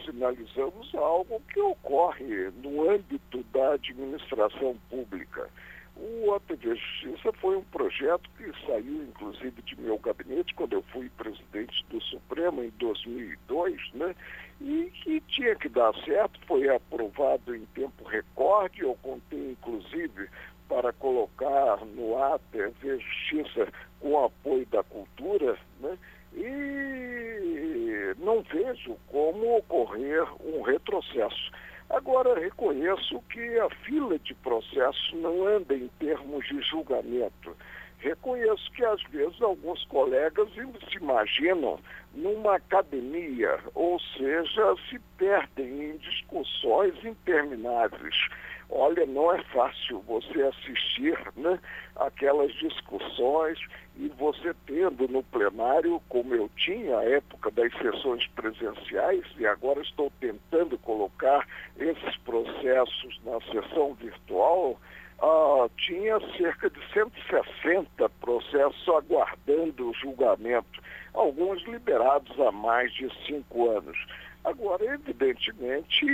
sinalizamos 0.05 0.95
algo 0.95 1.41
que 1.53 1.61
ocorre 1.61 2.51
no 2.63 2.91
âmbito 2.91 3.43
da 3.53 3.73
administração 3.73 4.77
pública. 4.91 5.49
O 5.97 6.33
ATV 6.33 6.77
Justiça 6.77 7.33
foi 7.41 7.57
um 7.57 7.65
projeto 7.65 8.31
que 8.37 8.53
saiu, 8.67 9.03
inclusive, 9.03 9.61
de 9.63 9.81
meu 9.81 9.99
gabinete 9.99 10.55
quando 10.55 10.75
eu 10.75 10.83
fui 10.93 11.09
presidente 11.11 11.85
do 11.91 12.01
Supremo 12.03 12.63
em 12.63 12.71
2002, 12.79 13.95
né? 13.95 14.15
E 14.61 14.93
que 15.03 15.21
tinha 15.23 15.57
que 15.57 15.69
dar 15.69 15.93
certo, 16.05 16.39
foi 16.47 16.69
aprovado 16.69 17.55
em 17.55 17.65
tempo 17.75 18.05
recorde. 18.05 18.83
Eu 18.83 18.97
contei, 19.03 19.51
inclusive, 19.51 20.29
para 20.69 20.93
colocar 20.93 21.85
no 21.85 22.17
ar 22.17 22.39
TV 22.53 23.01
Justiça 23.01 23.73
com 23.99 24.25
apoio 24.25 24.67
da 24.67 24.85
cultura, 24.85 25.59
né? 25.81 25.99
E 26.39 28.15
não 28.19 28.43
vejo 28.43 28.97
como 29.09 29.57
ocorrer 29.57 30.25
um 30.45 30.63
retrocesso. 30.63 31.51
Agora, 31.91 32.39
reconheço 32.39 33.21
que 33.31 33.59
a 33.59 33.71
fila 33.85 34.19
de 34.19 34.35
processo 34.35 35.17
não 35.17 35.47
anda 35.47 35.75
em 35.75 35.89
termos 35.99 36.47
de 36.47 36.61
julgamento. 36.63 37.57
Reconheço 37.99 38.71
que, 38.73 38.85
às 38.85 39.03
vezes, 39.05 39.41
alguns 39.43 39.85
colegas 39.87 40.49
se 40.53 40.97
imaginam 40.97 41.81
numa 42.15 42.57
academia, 42.57 43.59
ou 43.75 43.99
seja, 43.99 44.75
se 44.89 45.01
perdem 45.17 45.91
em 45.91 45.97
discussões 45.97 46.95
intermináveis. 47.05 48.29
Olha, 48.71 49.07
não 49.07 49.33
é 49.33 49.43
fácil 49.45 50.01
você 50.01 50.43
assistir 50.43 51.19
né, 51.37 51.59
aquelas 51.97 52.53
discussões 52.55 53.59
e 53.97 54.09
você 54.09 54.55
tendo 54.67 55.09
no 55.09 55.23
plenário, 55.23 56.01
como 56.09 56.35
eu 56.35 56.51
tinha 56.57 56.99
à 56.99 57.05
época 57.05 57.51
das 57.51 57.73
sessões 57.79 58.27
presenciais, 58.29 59.25
e 59.39 59.47
agora 59.47 59.81
estou 59.81 60.13
tentando 60.21 60.77
colocar 60.79 61.47
esses 61.79 62.17
processos 62.19 63.21
na 63.25 63.41
sessão 63.41 63.95
virtual, 63.95 64.79
ah, 65.21 65.69
tinha 65.79 66.21
cerca 66.37 66.71
de 66.71 66.81
160 66.93 68.09
processos 68.21 68.89
aguardando 68.89 69.91
o 69.91 69.95
julgamento, 69.95 70.81
alguns 71.15 71.61
liberados 71.67 72.39
há 72.39 72.53
mais 72.53 72.93
de 72.93 73.11
cinco 73.27 73.71
anos. 73.71 73.99
Agora, 74.45 74.85
evidentemente, 74.85 76.07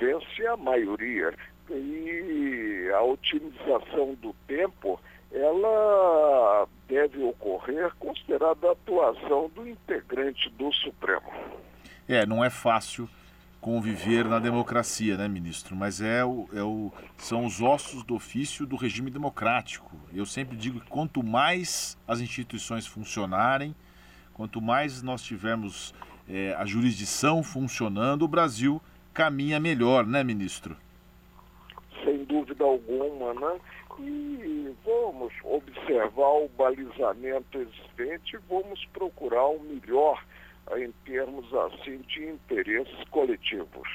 vence 0.00 0.46
a 0.46 0.56
maioria 0.56 1.34
e 1.70 2.90
a 2.94 3.02
otimização 3.02 4.14
do 4.14 4.34
tempo 4.46 5.00
ela 5.30 6.66
deve 6.88 7.22
ocorrer 7.22 7.92
considerada 7.98 8.68
a 8.68 8.72
atuação 8.72 9.50
do 9.54 9.68
integrante 9.68 10.48
do 10.50 10.72
Supremo. 10.72 11.30
É, 12.08 12.24
não 12.24 12.42
é 12.42 12.48
fácil 12.48 13.08
conviver 13.60 14.24
na 14.24 14.38
democracia, 14.38 15.16
né, 15.16 15.28
ministro? 15.28 15.76
Mas 15.76 16.00
é 16.00 16.24
o, 16.24 16.48
é 16.54 16.62
o, 16.62 16.92
são 17.18 17.44
os 17.44 17.60
ossos 17.60 18.02
do 18.04 18.14
ofício 18.14 18.64
do 18.64 18.76
regime 18.76 19.10
democrático. 19.10 19.94
Eu 20.14 20.24
sempre 20.24 20.56
digo 20.56 20.80
que 20.80 20.88
quanto 20.88 21.22
mais 21.22 21.98
as 22.06 22.20
instituições 22.20 22.86
funcionarem, 22.86 23.74
quanto 24.32 24.62
mais 24.62 25.02
nós 25.02 25.22
tivermos 25.22 25.92
é, 26.28 26.54
a 26.58 26.64
jurisdição 26.64 27.42
funcionando, 27.42 28.22
o 28.22 28.28
Brasil 28.28 28.80
caminha 29.14 29.58
melhor, 29.58 30.06
né, 30.06 30.22
ministro? 30.22 30.76
Sem 32.04 32.24
dúvida 32.24 32.64
alguma, 32.64 33.34
né? 33.34 33.60
E 34.00 34.72
vamos 34.84 35.32
observar 35.42 36.44
o 36.44 36.48
balizamento 36.56 37.58
existente 37.58 38.36
e 38.36 38.38
vamos 38.48 38.84
procurar 38.92 39.46
o 39.46 39.60
melhor 39.60 40.22
em 40.76 40.92
termos 41.04 41.52
assim 41.52 41.98
de 42.06 42.24
interesses 42.24 43.04
coletivos. 43.10 43.88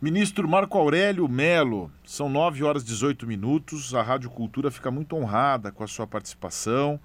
Ministro 0.00 0.48
Marco 0.48 0.76
Aurélio 0.76 1.28
Melo, 1.28 1.90
são 2.04 2.28
9 2.28 2.64
horas 2.64 2.82
e 2.82 2.86
18 2.86 3.26
minutos. 3.26 3.94
A 3.94 4.02
Rádio 4.02 4.30
Cultura 4.30 4.70
fica 4.70 4.90
muito 4.90 5.16
honrada 5.16 5.72
com 5.72 5.82
a 5.82 5.86
sua 5.86 6.06
participação. 6.06 7.00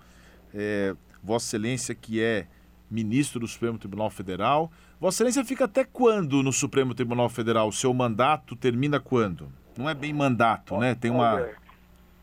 É, 0.54 0.96
Vossa 1.24 1.46
Excelência, 1.46 1.94
que 1.94 2.22
é 2.22 2.48
ministro 2.90 3.40
do 3.40 3.48
Supremo 3.48 3.78
Tribunal 3.78 4.10
Federal. 4.10 4.72
Vossa 5.00 5.18
Excelência 5.18 5.46
fica 5.46 5.66
até 5.66 5.84
quando 5.84 6.42
no 6.42 6.52
Supremo 6.52 6.94
Tribunal 6.94 7.30
Federal? 7.30 7.68
O 7.68 7.74
seu 7.74 7.94
mandato 7.94 8.56
termina 8.56 9.00
quando? 9.00 9.52
Não 9.78 9.90
é 9.90 9.94
bem 9.94 10.14
mandato, 10.14 10.78
né? 10.78 10.96
Tem 10.96 11.12
uma. 11.12 11.40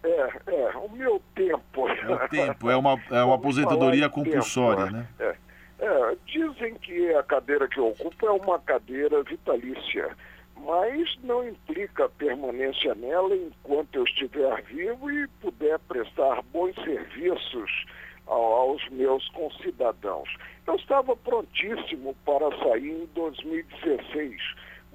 É, 0.03 0.33
é, 0.47 0.77
o 0.77 0.89
meu 0.89 1.23
tempo. 1.35 1.89
É 1.89 2.13
o 2.13 2.29
tempo, 2.29 2.71
é 2.71 2.77
uma, 2.77 3.01
é 3.11 3.23
uma 3.23 3.37
aposentadoria 3.37 4.09
compulsória, 4.09 4.85
tempo, 4.85 4.97
né? 4.97 5.09
É, 5.19 5.37
é, 5.79 6.17
dizem 6.27 6.75
que 6.75 7.15
a 7.15 7.23
cadeira 7.23 7.69
que 7.69 7.79
eu 7.79 7.89
ocupo 7.89 8.27
é 8.27 8.31
uma 8.31 8.59
cadeira 8.59 9.23
vitalícia, 9.23 10.17
mas 10.57 11.17
não 11.23 11.47
implica 11.47 12.09
permanência 12.09 12.95
nela 12.95 13.35
enquanto 13.37 13.97
eu 13.97 14.05
estiver 14.05 14.63
vivo 14.63 15.11
e 15.11 15.29
puder 15.41 15.79
prestar 15.81 16.43
bons 16.53 16.75
serviços 16.77 17.87
aos 18.27 18.89
meus 18.91 19.29
concidadãos. 19.31 20.29
Eu 20.67 20.77
estava 20.77 21.15
prontíssimo 21.17 22.15
para 22.25 22.51
sair 22.59 22.91
em 22.91 23.07
2016, 23.15 24.41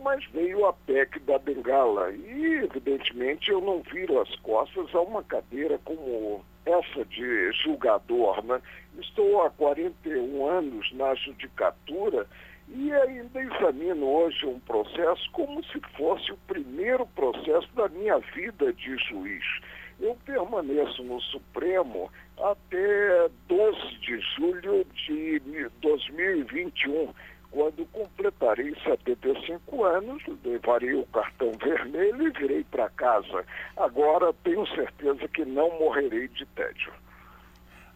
mas 0.04 0.24
veio 0.34 0.66
a 0.66 0.74
PEC 0.74 1.20
da 1.20 1.38
Bengala 1.38 2.12
e, 2.12 2.64
evidentemente, 2.64 3.52
eu 3.52 3.62
não 3.62 3.82
viro 3.82 4.20
as 4.20 4.34
costas 4.38 4.94
a 4.96 5.02
uma 5.02 5.24
cadeira 5.24 5.80
como 5.86 6.44
essa 6.66 7.06
de 7.06 7.52
julgador. 7.64 8.44
Né? 8.44 8.62
Estou 9.00 9.44
há 9.44 9.50
41 9.52 10.48
anos 10.48 10.92
na 10.94 11.14
judicatura 11.16 12.28
e 12.70 12.92
ainda 12.94 13.42
examino 13.42 14.06
hoje 14.06 14.46
um 14.46 14.60
processo 14.60 15.30
como 15.32 15.64
se 15.66 15.80
fosse 15.98 16.32
o 16.32 16.38
primeiro 16.48 17.06
processo 17.08 17.68
da 17.76 17.90
minha 17.90 18.20
vida 18.20 18.72
de 18.74 18.98
juiz. 18.98 19.44
Eu 20.00 20.16
permaneço 20.24 21.04
no 21.04 21.20
Supremo 21.20 22.10
até 22.44 23.30
12 23.48 23.98
de 24.00 24.20
julho 24.36 24.86
de 24.94 25.70
2021, 25.82 27.14
quando 27.52 27.86
completarei 27.88 28.76
75 28.84 29.84
anos, 29.84 30.24
levarei 30.44 30.94
o 30.94 31.06
cartão 31.08 31.52
vermelho 31.62 32.28
e 32.28 32.32
virei 32.32 32.64
para 32.64 32.90
casa. 32.90 33.46
Agora 33.76 34.34
tenho 34.44 34.66
certeza 34.68 35.28
que 35.28 35.44
não 35.46 35.80
morrerei 35.80 36.28
de 36.28 36.46
tédio. 36.48 36.94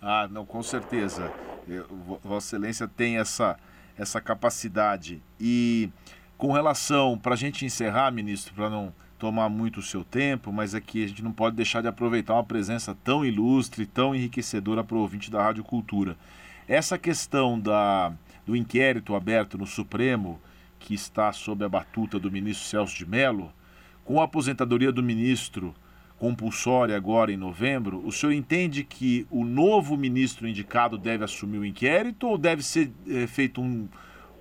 Ah, 0.02 0.28
não, 0.30 0.46
com 0.46 0.62
certeza. 0.62 1.32
Eu, 1.68 1.86
Vossa 2.24 2.56
Excelência 2.56 2.88
tem 2.88 3.20
essa, 3.20 3.58
essa 3.98 4.20
capacidade. 4.20 5.22
E 5.40 5.90
com 6.38 6.52
relação, 6.52 7.18
para 7.18 7.36
a 7.36 7.38
gente 7.38 7.64
encerrar, 7.64 8.12
ministro, 8.12 8.54
para 8.54 8.70
não 8.70 8.94
tomar 9.24 9.48
muito 9.48 9.80
o 9.80 9.82
seu 9.82 10.04
tempo, 10.04 10.52
mas 10.52 10.76
aqui 10.76 11.02
é 11.02 11.06
a 11.06 11.08
gente 11.08 11.24
não 11.24 11.32
pode 11.32 11.56
deixar 11.56 11.80
de 11.80 11.88
aproveitar 11.88 12.34
uma 12.34 12.44
presença 12.44 12.94
tão 13.06 13.24
ilustre, 13.24 13.86
tão 13.86 14.14
enriquecedora 14.14 14.84
para 14.84 14.98
o 14.98 15.00
ouvinte 15.00 15.32
da 15.32 15.42
Rádio 15.42 15.64
Cultura. 15.64 16.18
Essa 16.68 16.98
questão 16.98 17.58
da, 17.58 18.12
do 18.46 18.54
inquérito 18.54 19.16
aberto 19.16 19.58
no 19.58 19.66
Supremo, 19.66 20.42
que 20.78 20.94
está 20.94 21.32
sob 21.32 21.64
a 21.64 21.70
batuta 21.70 22.20
do 22.20 22.30
ministro 22.30 22.68
Celso 22.68 22.98
de 22.98 23.06
Mello, 23.06 23.50
com 24.04 24.20
a 24.20 24.26
aposentadoria 24.26 24.92
do 24.92 25.02
ministro 25.02 25.74
compulsória 26.20 26.98
agora 26.98 27.32
em 27.32 27.38
novembro, 27.38 28.06
o 28.06 28.12
senhor 28.12 28.34
entende 28.34 28.84
que 28.84 29.26
o 29.32 29.46
novo 29.46 29.96
ministro 29.96 30.50
indicado 30.50 30.98
deve 30.98 31.24
assumir 31.24 31.60
o 31.60 31.66
inquérito 31.66 32.28
ou 32.28 32.38
deve 32.38 32.62
ser 32.62 32.92
é, 33.08 33.26
feito 33.26 33.62
um, 33.62 33.88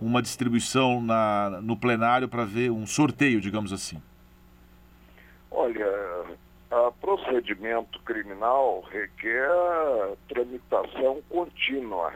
uma 0.00 0.20
distribuição 0.20 1.00
na, 1.00 1.60
no 1.62 1.76
plenário 1.76 2.28
para 2.28 2.44
ver 2.44 2.72
um 2.72 2.84
sorteio, 2.84 3.40
digamos 3.40 3.72
assim? 3.72 4.02
Olha, 5.54 5.86
a 6.70 6.90
procedimento 6.92 8.00
criminal 8.00 8.80
requer 8.90 9.48
tramitação 10.28 11.22
contínua 11.28 12.14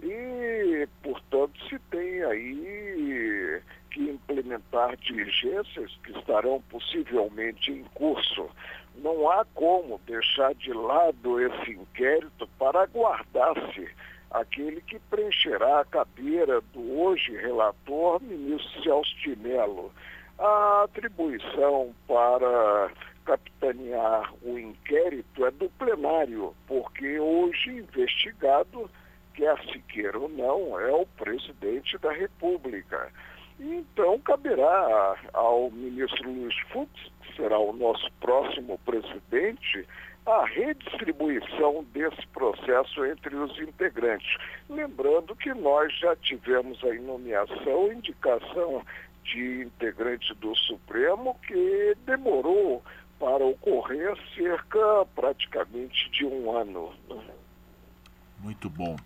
e, 0.00 0.88
portanto, 1.02 1.52
se 1.68 1.78
tem 1.90 2.22
aí 2.22 3.60
que 3.90 4.02
implementar 4.02 4.96
diligências 4.98 5.98
que 6.04 6.16
estarão 6.16 6.62
possivelmente 6.70 7.72
em 7.72 7.82
curso. 7.94 8.48
Não 8.94 9.28
há 9.28 9.44
como 9.54 10.00
deixar 10.06 10.54
de 10.54 10.72
lado 10.72 11.40
esse 11.40 11.72
inquérito 11.72 12.48
para 12.58 12.82
aguardar-se 12.82 13.88
aquele 14.30 14.80
que 14.82 14.98
preencherá 15.10 15.80
a 15.80 15.84
cadeira 15.84 16.60
do 16.72 17.00
hoje 17.00 17.36
relator, 17.36 18.22
ministro 18.22 18.82
Celso 18.82 19.36
Melo. 19.38 19.92
A 20.38 20.84
atribuição 20.84 21.92
para 22.06 22.92
capitanear 23.24 24.32
o 24.42 24.56
inquérito 24.56 25.44
é 25.44 25.50
do 25.50 25.68
plenário, 25.70 26.54
porque 26.68 27.18
hoje 27.18 27.70
investigado, 27.70 28.88
quer 29.34 29.58
se 29.64 29.80
queira 29.80 30.16
ou 30.16 30.28
não, 30.28 30.78
é 30.78 30.92
o 30.92 31.04
presidente 31.06 31.98
da 31.98 32.12
República. 32.12 33.12
Então 33.58 34.16
caberá 34.20 35.16
ao 35.32 35.72
ministro 35.72 36.30
Luiz 36.30 36.56
Fux, 36.68 36.88
que 37.22 37.34
será 37.34 37.58
o 37.58 37.72
nosso 37.72 38.08
próximo 38.20 38.78
presidente, 38.86 39.84
a 40.24 40.44
redistribuição 40.44 41.84
desse 41.92 42.26
processo 42.28 43.04
entre 43.04 43.34
os 43.34 43.58
integrantes. 43.58 44.36
Lembrando 44.68 45.34
que 45.34 45.52
nós 45.54 45.92
já 45.98 46.14
tivemos 46.16 46.78
a 46.84 46.94
nomeação, 46.94 47.90
indicação 47.90 48.84
de 49.28 49.62
integrante 49.62 50.34
do 50.34 50.54
Supremo 50.56 51.36
que 51.46 51.96
demorou 52.06 52.82
para 53.18 53.44
ocorrer 53.44 54.16
cerca 54.34 55.06
praticamente 55.14 56.10
de 56.10 56.24
um 56.24 56.56
ano. 56.56 56.92
Muito 58.38 58.70
bom. 58.70 58.96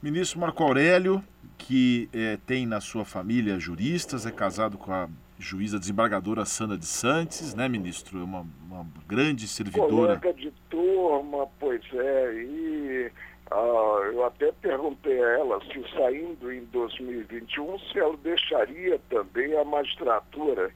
Ministro 0.00 0.38
Marco 0.38 0.62
Aurélio, 0.62 1.22
que 1.56 2.08
eh, 2.12 2.38
tem 2.46 2.64
na 2.64 2.80
sua 2.80 3.04
família 3.04 3.58
juristas, 3.58 4.24
é 4.24 4.30
casado 4.30 4.78
com 4.78 4.92
a 4.92 5.08
juíza 5.38 5.78
desembargadora 5.78 6.44
Sandra 6.44 6.78
de 6.78 6.86
Santos, 6.86 7.54
né, 7.54 7.68
ministro? 7.68 8.20
É 8.20 8.22
uma, 8.22 8.46
uma 8.68 8.86
grande 9.08 9.48
servidora. 9.48 10.18
Colega 10.18 10.34
de 10.34 10.52
turma, 10.70 11.48
pois 11.58 11.82
é, 11.92 12.34
e 12.34 13.12
ah, 13.50 14.00
eu 14.12 14.24
até 14.24 14.52
perguntei 14.52 15.22
a 15.22 15.38
ela 15.38 15.60
se 15.64 15.82
saindo 15.94 16.52
em 16.52 16.64
2021, 16.66 17.78
se 17.78 17.98
ela 17.98 18.16
deixaria 18.18 19.00
também 19.08 19.56
a 19.56 19.64
magistratura. 19.64 20.70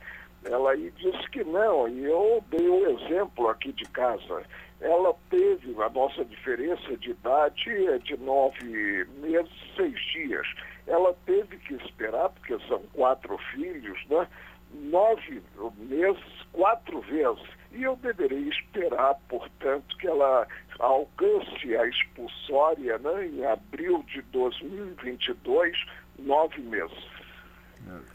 Ela 0.45 0.73
aí 0.73 0.91
disse 0.97 1.31
que 1.31 1.45
não, 1.45 1.89
e 1.89 2.05
eu 2.05 2.43
dei 2.49 2.69
o 2.69 2.83
um 2.83 2.99
exemplo 2.99 3.49
aqui 3.49 3.73
de 3.73 3.85
casa. 3.91 4.43
Ela 4.81 5.15
teve, 5.31 5.81
a 5.81 5.89
nossa 5.91 6.25
diferença 6.25 6.97
de 6.97 7.11
idade 7.11 7.71
é 7.89 7.99
de 7.99 8.17
nove 8.17 9.05
meses, 9.19 9.53
seis 9.77 9.99
dias. 10.13 10.47
Ela 10.87 11.15
teve 11.27 11.57
que 11.59 11.75
esperar, 11.75 12.31
porque 12.31 12.59
são 12.67 12.83
quatro 12.93 13.39
filhos, 13.53 14.05
né? 14.09 14.27
nove 14.75 15.43
meses, 15.79 16.25
quatro 16.53 17.01
vezes. 17.03 17.47
E 17.73 17.83
eu 17.83 17.97
deverei 17.97 18.49
esperar, 18.49 19.15
portanto, 19.29 19.97
que 19.99 20.07
ela 20.07 20.47
alcance 20.83 21.77
a 21.77 21.87
expulsória 21.87 22.99
né, 22.99 23.27
em 23.29 23.47
abril 23.47 24.05
de 24.13 24.21
2022, 24.23 25.77
nove 26.19 26.61
meses. 26.63 26.99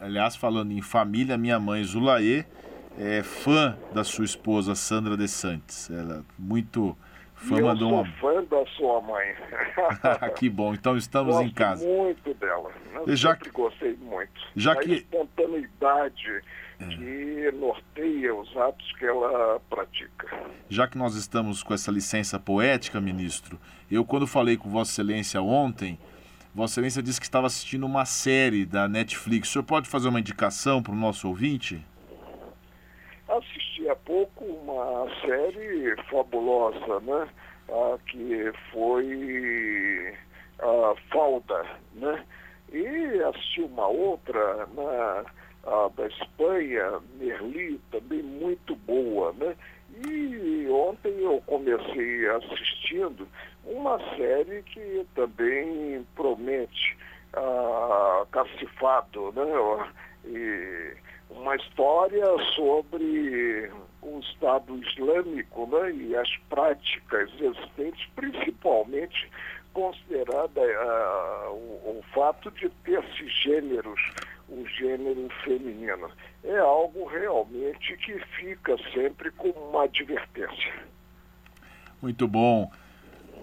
Aliás, 0.00 0.36
falando 0.36 0.72
em 0.72 0.80
família, 0.82 1.36
minha 1.36 1.58
mãe 1.58 1.82
Zulaê 1.82 2.44
é 2.98 3.22
fã 3.22 3.76
da 3.92 4.04
sua 4.04 4.24
esposa 4.24 4.74
Sandra 4.74 5.16
De 5.16 5.28
Santos. 5.28 5.90
Ela 5.90 6.18
é 6.18 6.22
muito 6.38 6.96
fã, 7.34 7.56
eu 7.58 7.66
mandou 7.66 7.88
sou 7.90 7.98
uma. 8.02 8.12
fã 8.12 8.44
da 8.44 8.66
sua 8.76 9.00
mãe. 9.02 9.34
que 10.36 10.48
bom, 10.48 10.74
então 10.74 10.96
estamos 10.96 11.34
Gosto 11.34 11.48
em 11.48 11.52
casa. 11.52 11.86
muito 11.86 12.34
dela. 12.34 12.70
Eu 13.06 13.16
Já 13.16 13.32
sempre 13.34 13.50
gostei 13.50 13.94
muito. 13.96 14.32
já 14.56 14.72
a 14.72 14.76
que- 14.76 14.92
espontaneidade 14.94 16.42
que 16.78 17.50
norteia 17.52 18.34
os 18.34 18.56
atos 18.56 18.92
que 18.92 19.04
ela 19.04 19.60
pratica. 19.68 20.28
Já 20.68 20.86
que 20.86 20.96
nós 20.96 21.14
estamos 21.14 21.62
com 21.62 21.74
essa 21.74 21.90
licença 21.90 22.38
poética, 22.38 23.00
ministro, 23.00 23.58
eu 23.90 24.04
quando 24.04 24.26
falei 24.26 24.56
com 24.56 24.68
Vossa 24.68 24.92
Excelência 24.92 25.42
ontem, 25.42 25.98
Vossa 26.54 26.74
Excelência 26.74 27.02
disse 27.02 27.20
que 27.20 27.26
estava 27.26 27.46
assistindo 27.46 27.84
uma 27.84 28.04
série 28.04 28.64
da 28.64 28.88
Netflix. 28.88 29.48
O 29.48 29.52
senhor 29.52 29.64
pode 29.64 29.88
fazer 29.88 30.08
uma 30.08 30.20
indicação 30.20 30.82
para 30.82 30.92
o 30.92 30.96
nosso 30.96 31.28
ouvinte? 31.28 31.84
Assisti 33.28 33.88
há 33.88 33.96
pouco 33.96 34.44
uma 34.44 35.06
série 35.20 35.94
fabulosa, 36.10 37.00
né? 37.00 37.28
Ah, 37.70 37.98
que 38.06 38.52
foi 38.72 40.16
a 40.58 40.94
Falda, 41.10 41.66
né? 41.94 42.24
E 42.72 43.22
assisti 43.22 43.62
uma 43.62 43.86
outra 43.86 44.66
na, 44.74 45.24
ah, 45.68 45.90
da 45.96 46.06
Espanha, 46.06 47.00
Merli, 47.18 47.80
também 47.90 48.22
muito 48.22 48.74
boa, 48.74 49.32
né? 49.34 49.54
E 50.06 50.68
ontem 50.70 51.20
eu 51.20 51.42
comecei 51.46 52.28
assistindo 52.28 53.28
uma 53.64 53.98
série 54.16 54.62
que 54.62 55.06
também 55.14 56.06
promete 56.14 56.96
ah, 57.34 58.26
Cacifado, 58.30 59.32
né? 59.32 59.92
E 60.24 60.96
uma 61.30 61.56
história 61.56 62.24
sobre 62.54 63.70
o 64.02 64.18
Estado 64.20 64.76
Islâmico 64.82 65.66
né, 65.66 65.92
e 65.92 66.16
as 66.16 66.36
práticas 66.48 67.30
existentes, 67.40 68.08
principalmente 68.16 69.30
considerada 69.72 70.60
ah, 70.60 71.50
o, 71.50 71.98
o 71.98 72.04
fato 72.14 72.50
de 72.52 72.68
ter 72.84 73.04
esses 73.04 73.32
gêneros, 73.42 74.00
o 74.48 74.66
gênero 74.66 75.28
feminino. 75.44 76.10
É 76.44 76.58
algo 76.58 77.06
realmente 77.06 77.96
que 77.98 78.18
fica 78.36 78.76
sempre 78.92 79.30
como 79.32 79.70
uma 79.70 79.84
advertência. 79.84 80.72
Muito 82.00 82.26
bom. 82.26 82.70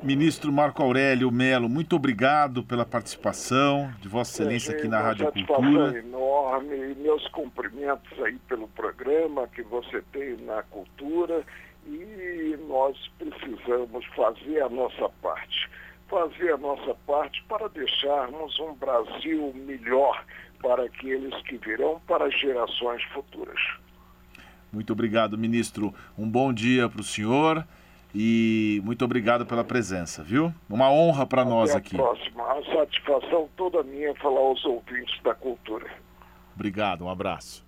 Ministro 0.03 0.51
Marco 0.51 0.83
Aurélio 0.83 1.31
Melo, 1.31 1.67
muito 1.67 1.95
obrigado 1.95 2.63
pela 2.63 2.85
participação 2.85 3.91
de 3.99 4.07
Vossa 4.07 4.43
Excelência 4.43 4.75
aqui 4.75 4.87
na 4.87 5.01
Rádio 5.01 5.31
Cultura. 5.31 5.97
enorme 5.97 6.75
e 6.75 6.95
meus 6.95 7.27
cumprimentos 7.29 8.21
aí 8.21 8.37
pelo 8.47 8.67
programa 8.67 9.47
que 9.47 9.63
você 9.63 10.03
tem 10.11 10.37
na 10.37 10.61
cultura 10.63 11.43
e 11.87 12.57
nós 12.67 12.95
precisamos 13.17 14.05
fazer 14.15 14.61
a 14.61 14.69
nossa 14.69 15.09
parte. 15.21 15.69
Fazer 16.07 16.53
a 16.53 16.57
nossa 16.57 16.93
parte 17.07 17.43
para 17.49 17.67
deixarmos 17.69 18.59
um 18.59 18.73
Brasil 18.75 19.51
melhor 19.55 20.23
para 20.65 20.85
aqueles 20.85 21.39
que 21.43 21.57
virão, 21.57 22.01
para 22.07 22.27
gerações 22.31 23.03
futuras. 23.13 23.59
Muito 24.73 24.91
obrigado, 24.93 25.37
ministro. 25.37 25.93
Um 26.17 26.27
bom 26.27 26.51
dia 26.51 26.89
para 26.89 27.01
o 27.01 27.03
senhor 27.03 27.63
e 28.13 28.81
muito 28.83 29.05
obrigado 29.05 29.45
pela 29.45 29.63
presença, 29.63 30.23
viu? 30.23 30.51
Uma 30.67 30.89
honra 30.89 31.27
para 31.27 31.45
nós 31.45 31.75
aqui. 31.75 31.95
próxima. 31.95 32.43
A 32.51 32.63
satisfação 32.73 33.47
toda 33.55 33.83
minha 33.83 34.15
falar 34.15 34.39
aos 34.39 34.65
ouvintes 34.65 35.21
da 35.21 35.35
cultura. 35.35 35.87
Obrigado, 36.55 37.05
um 37.05 37.09
abraço. 37.09 37.65